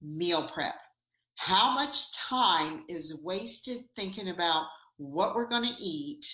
meal 0.01 0.49
prep. 0.53 0.75
How 1.35 1.73
much 1.73 2.13
time 2.13 2.83
is 2.87 3.21
wasted 3.23 3.83
thinking 3.95 4.29
about 4.29 4.67
what 4.97 5.35
we're 5.35 5.49
going 5.49 5.67
to 5.67 5.83
eat? 5.83 6.25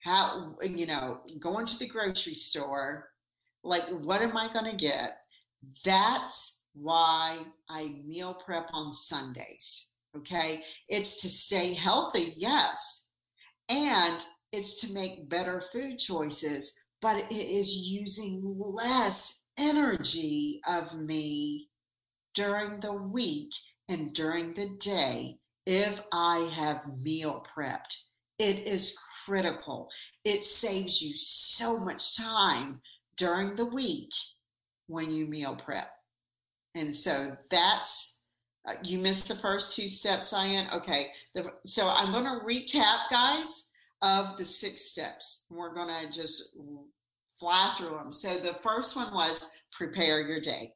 How, 0.00 0.56
you 0.62 0.86
know, 0.86 1.20
going 1.38 1.66
to 1.66 1.78
the 1.78 1.86
grocery 1.86 2.34
store, 2.34 3.11
like, 3.62 3.84
what 3.84 4.22
am 4.22 4.36
I 4.36 4.52
going 4.52 4.70
to 4.70 4.76
get? 4.76 5.18
That's 5.84 6.62
why 6.74 7.38
I 7.68 7.94
meal 8.04 8.34
prep 8.34 8.70
on 8.72 8.92
Sundays. 8.92 9.92
Okay. 10.16 10.62
It's 10.88 11.22
to 11.22 11.28
stay 11.28 11.74
healthy, 11.74 12.34
yes. 12.36 13.06
And 13.70 14.24
it's 14.52 14.80
to 14.82 14.92
make 14.92 15.28
better 15.28 15.62
food 15.72 15.98
choices, 15.98 16.78
but 17.00 17.16
it 17.30 17.34
is 17.34 17.74
using 17.74 18.42
less 18.44 19.40
energy 19.58 20.60
of 20.68 20.94
me 20.98 21.68
during 22.34 22.80
the 22.80 22.92
week 22.92 23.50
and 23.88 24.12
during 24.12 24.54
the 24.54 24.68
day 24.80 25.38
if 25.66 26.02
I 26.12 26.50
have 26.54 26.82
meal 27.02 27.44
prepped. 27.56 27.96
It 28.38 28.66
is 28.66 28.98
critical. 29.24 29.88
It 30.24 30.44
saves 30.44 31.00
you 31.00 31.14
so 31.14 31.78
much 31.78 32.16
time 32.16 32.80
during 33.16 33.54
the 33.54 33.66
week 33.66 34.10
when 34.86 35.12
you 35.12 35.26
meal 35.26 35.54
prep. 35.54 35.90
And 36.74 36.94
so 36.94 37.36
that's 37.50 38.18
uh, 38.64 38.74
you 38.84 38.98
missed 38.98 39.28
the 39.28 39.34
first 39.34 39.74
two 39.74 39.88
steps, 39.88 40.32
Ian. 40.32 40.68
Okay, 40.72 41.10
the, 41.34 41.52
so 41.64 41.88
I'm 41.88 42.12
going 42.12 42.24
to 42.24 42.44
recap, 42.46 43.08
guys, 43.10 43.70
of 44.02 44.36
the 44.36 44.44
six 44.44 44.82
steps. 44.82 45.46
We're 45.50 45.74
going 45.74 45.88
to 45.88 46.12
just 46.12 46.56
fly 47.38 47.74
through 47.76 47.96
them. 47.96 48.12
So 48.12 48.38
the 48.38 48.54
first 48.62 48.94
one 48.94 49.12
was 49.12 49.50
prepare 49.72 50.22
your 50.22 50.40
day. 50.40 50.74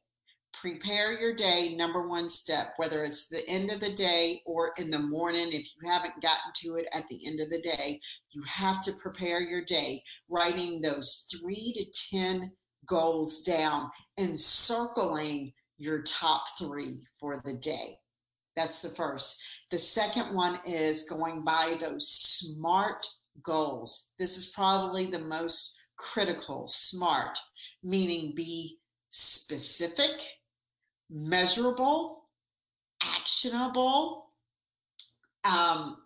Prepare 0.61 1.13
your 1.13 1.33
day, 1.33 1.75
number 1.75 2.07
one 2.07 2.29
step, 2.29 2.73
whether 2.77 3.03
it's 3.03 3.27
the 3.27 3.47
end 3.47 3.71
of 3.71 3.79
the 3.79 3.91
day 3.91 4.41
or 4.45 4.71
in 4.77 4.89
the 4.89 4.99
morning. 4.99 5.49
If 5.49 5.67
you 5.75 5.89
haven't 5.89 6.21
gotten 6.21 6.51
to 6.63 6.75
it 6.75 6.87
at 6.93 7.07
the 7.09 7.27
end 7.27 7.39
of 7.41 7.51
the 7.51 7.61
day, 7.61 7.99
you 8.31 8.41
have 8.43 8.81
to 8.83 8.93
prepare 8.93 9.39
your 9.39 9.63
day, 9.63 10.01
writing 10.29 10.81
those 10.81 11.27
three 11.31 11.73
to 11.73 12.17
10 12.17 12.51
goals 12.87 13.41
down 13.41 13.91
and 14.17 14.39
circling 14.39 15.53
your 15.77 16.01
top 16.01 16.45
three 16.57 17.03
for 17.19 17.41
the 17.45 17.53
day. 17.53 17.99
That's 18.55 18.81
the 18.81 18.89
first. 18.89 19.39
The 19.69 19.77
second 19.77 20.33
one 20.33 20.59
is 20.65 21.03
going 21.03 21.43
by 21.43 21.77
those 21.79 22.09
SMART 22.09 23.05
goals. 23.43 24.09
This 24.17 24.37
is 24.37 24.47
probably 24.47 25.05
the 25.05 25.19
most 25.19 25.75
critical. 25.97 26.67
SMART, 26.67 27.37
meaning 27.83 28.33
be 28.35 28.79
specific, 29.09 30.19
measurable, 31.09 32.23
actionable, 33.03 34.31
um, 35.43 35.97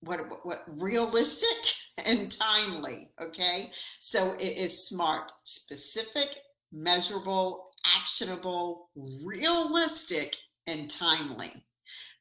what, 0.00 0.28
what, 0.28 0.44
what 0.44 0.62
realistic 0.66 1.74
and 2.06 2.30
timely. 2.30 3.10
Okay, 3.20 3.70
so 3.98 4.34
it 4.34 4.58
is 4.58 4.86
smart, 4.86 5.32
specific, 5.42 6.38
measurable, 6.72 7.70
actionable, 7.98 8.90
realistic, 9.24 10.36
and 10.66 10.90
timely. 10.90 11.52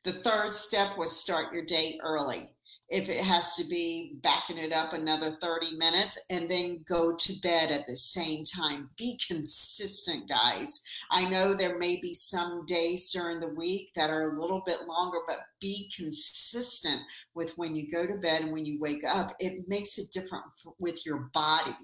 The 0.03 0.11
third 0.11 0.53
step 0.53 0.97
was 0.97 1.19
start 1.19 1.53
your 1.53 1.65
day 1.65 1.99
early 2.03 2.54
if 2.89 3.09
it 3.09 3.19
has 3.19 3.55
to 3.55 3.67
be 3.67 4.17
backing 4.21 4.57
it 4.57 4.71
up 4.71 4.93
another 4.93 5.31
30 5.41 5.75
minutes 5.77 6.23
and 6.29 6.49
then 6.49 6.83
go 6.87 7.15
to 7.15 7.33
bed 7.41 7.71
at 7.71 7.87
the 7.87 7.95
same 7.95 8.45
time. 8.45 8.89
Be 8.97 9.19
consistent, 9.27 10.29
guys. 10.29 10.81
I 11.09 11.27
know 11.27 11.53
there 11.53 11.79
may 11.79 11.99
be 11.99 12.13
some 12.13 12.65
days 12.65 13.11
during 13.11 13.39
the 13.39 13.49
week 13.49 13.91
that 13.95 14.11
are 14.11 14.31
a 14.31 14.39
little 14.39 14.61
bit 14.65 14.87
longer, 14.87 15.17
but 15.27 15.39
be 15.59 15.89
consistent 15.95 17.01
with 17.33 17.57
when 17.57 17.73
you 17.73 17.89
go 17.89 18.05
to 18.05 18.17
bed 18.17 18.41
and 18.41 18.51
when 18.51 18.65
you 18.65 18.79
wake 18.79 19.03
up. 19.03 19.31
It 19.39 19.67
makes 19.67 19.97
it 19.97 20.11
different 20.11 20.45
with 20.79 21.05
your 21.05 21.29
body, 21.33 21.75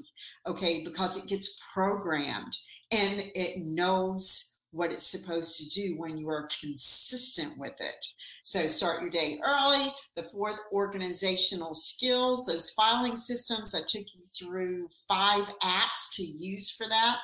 okay, 0.46 0.84
because 0.84 1.18
it 1.18 1.28
gets 1.28 1.60
programmed 1.74 2.56
and 2.92 3.24
it 3.34 3.64
knows 3.64 4.60
what 4.72 4.92
it's 4.92 5.08
supposed 5.08 5.58
to 5.60 5.82
do 5.82 5.98
when 5.98 6.18
you 6.18 6.30
are 6.30 6.48
consistent 6.62 7.58
with 7.58 7.80
it. 7.80 8.06
So 8.44 8.68
start 8.68 9.02
your 9.02 9.10
day 9.10 9.40
early. 9.46 9.94
The 10.16 10.24
fourth, 10.24 10.60
organizational 10.72 11.74
skills, 11.74 12.46
those 12.46 12.72
filing 12.72 13.16
systems. 13.16 13.76
I 13.76 13.80
took 13.80 14.06
you 14.14 14.24
through 14.38 14.88
five 15.08 15.46
apps 15.62 16.10
to 16.14 16.24
use 16.24 16.72
for 16.72 16.88
that. 16.88 17.18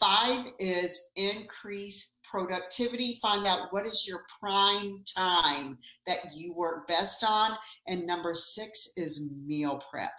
Five 0.00 0.46
is 0.58 1.00
increase 1.16 2.14
productivity. 2.24 3.18
Find 3.20 3.46
out 3.46 3.72
what 3.72 3.86
is 3.86 4.06
your 4.06 4.24
prime 4.40 5.02
time 5.16 5.78
that 6.06 6.18
you 6.34 6.54
work 6.54 6.88
best 6.88 7.24
on. 7.26 7.52
And 7.86 8.06
number 8.06 8.34
six 8.34 8.90
is 8.96 9.26
meal 9.46 9.82
prep. 9.90 10.10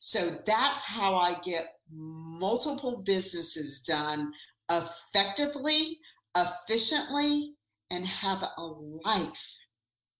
So 0.00 0.30
that's 0.44 0.84
how 0.84 1.16
I 1.16 1.36
get 1.44 1.74
multiple 1.92 3.02
businesses 3.04 3.80
done 3.80 4.32
effectively 4.70 5.98
efficiently 6.36 7.54
and 7.90 8.06
have 8.06 8.42
a 8.42 8.62
life 8.62 9.56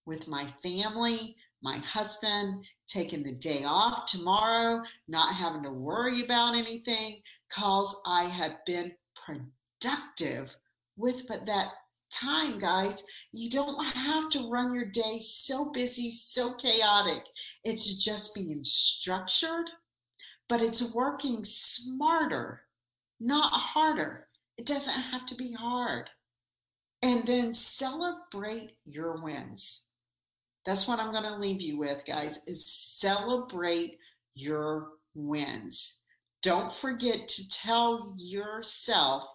with 0.05 0.27
my 0.27 0.45
family, 0.63 1.35
my 1.61 1.77
husband, 1.77 2.65
taking 2.87 3.21
the 3.23 3.33
day 3.33 3.63
off 3.65 4.05
tomorrow, 4.05 4.81
not 5.07 5.35
having 5.35 5.61
to 5.63 5.69
worry 5.69 6.23
about 6.23 6.55
anything, 6.55 7.19
because 7.47 8.01
I 8.07 8.23
have 8.23 8.57
been 8.65 8.93
productive 9.25 10.55
with 10.97 11.27
but 11.27 11.45
that 11.45 11.69
time, 12.11 12.57
guys. 12.57 13.03
You 13.31 13.49
don't 13.49 13.83
have 13.85 14.29
to 14.29 14.49
run 14.49 14.73
your 14.73 14.85
day 14.85 15.19
so 15.19 15.65
busy, 15.65 16.09
so 16.09 16.53
chaotic. 16.55 17.23
It's 17.63 18.03
just 18.03 18.33
being 18.33 18.63
structured, 18.63 19.69
but 20.47 20.61
it's 20.61 20.93
working 20.93 21.43
smarter, 21.43 22.61
not 23.19 23.51
harder. 23.53 24.28
It 24.59 24.65
doesn't 24.65 24.91
have 24.91 25.25
to 25.27 25.35
be 25.35 25.53
hard. 25.53 26.09
And 27.01 27.25
then 27.25 27.53
celebrate 27.53 28.73
your 28.83 29.23
wins. 29.23 29.87
That's 30.65 30.85
what 30.85 30.99
I'm 30.99 31.13
going 31.13 31.23
to 31.23 31.37
leave 31.37 31.61
you 31.61 31.77
with, 31.77 32.05
guys, 32.05 32.41
is 32.45 32.69
celebrate 32.69 33.95
your 34.33 34.89
wins. 35.15 36.01
Don't 36.43 36.73
forget 36.73 37.29
to 37.29 37.49
tell 37.49 38.13
yourself 38.17 39.29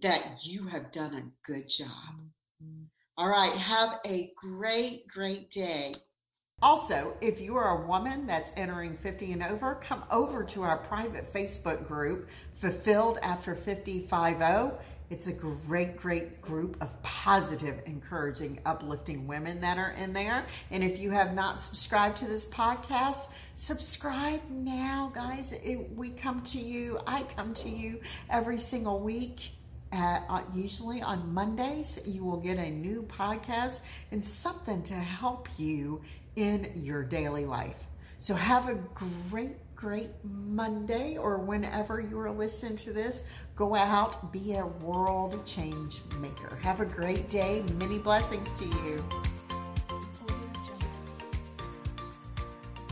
that 0.00 0.22
you 0.44 0.68
have 0.68 0.92
done 0.92 1.14
a 1.14 1.50
good 1.50 1.68
job. 1.68 2.14
Mm-hmm. 2.62 2.84
All 3.18 3.28
right, 3.28 3.52
have 3.54 3.98
a 4.06 4.30
great, 4.40 5.08
great 5.08 5.50
day. 5.50 5.94
Also, 6.64 7.14
if 7.20 7.42
you 7.42 7.56
are 7.56 7.82
a 7.82 7.86
woman 7.86 8.26
that's 8.26 8.50
entering 8.56 8.96
50 8.96 9.32
and 9.32 9.42
over, 9.42 9.74
come 9.86 10.02
over 10.10 10.42
to 10.44 10.62
our 10.62 10.78
private 10.78 11.30
Facebook 11.30 11.86
group, 11.86 12.30
Fulfilled 12.56 13.18
After 13.20 13.54
55 13.54 14.72
It's 15.10 15.26
a 15.26 15.32
great, 15.34 15.98
great 15.98 16.40
group 16.40 16.80
of 16.80 17.02
positive, 17.02 17.82
encouraging, 17.84 18.60
uplifting 18.64 19.26
women 19.26 19.60
that 19.60 19.76
are 19.76 19.90
in 19.90 20.14
there. 20.14 20.46
And 20.70 20.82
if 20.82 20.98
you 20.98 21.10
have 21.10 21.34
not 21.34 21.58
subscribed 21.58 22.16
to 22.20 22.26
this 22.26 22.46
podcast, 22.46 23.28
subscribe 23.54 24.40
now, 24.48 25.12
guys. 25.14 25.52
It, 25.52 25.94
we 25.94 26.08
come 26.08 26.40
to 26.44 26.58
you, 26.58 26.98
I 27.06 27.24
come 27.36 27.52
to 27.54 27.68
you 27.68 28.00
every 28.30 28.58
single 28.58 29.00
week 29.00 29.50
uh, 29.94 30.40
usually 30.54 31.02
on 31.02 31.32
Mondays, 31.32 32.00
you 32.04 32.24
will 32.24 32.38
get 32.38 32.58
a 32.58 32.70
new 32.70 33.02
podcast 33.02 33.82
and 34.10 34.24
something 34.24 34.82
to 34.84 34.94
help 34.94 35.48
you 35.56 36.00
in 36.36 36.70
your 36.74 37.02
daily 37.02 37.44
life. 37.44 37.76
So 38.18 38.34
have 38.34 38.68
a 38.68 38.74
great, 39.30 39.56
great 39.74 40.10
Monday 40.22 41.16
or 41.16 41.38
whenever 41.38 42.00
you 42.00 42.18
are 42.20 42.30
listening 42.30 42.76
to 42.78 42.92
this. 42.92 43.26
Go 43.54 43.74
out, 43.74 44.32
be 44.32 44.54
a 44.54 44.66
world 44.66 45.44
change 45.46 46.00
maker. 46.20 46.58
Have 46.62 46.80
a 46.80 46.86
great 46.86 47.28
day. 47.28 47.62
Many 47.78 47.98
blessings 47.98 48.50
to 48.60 48.66
you. 48.66 49.33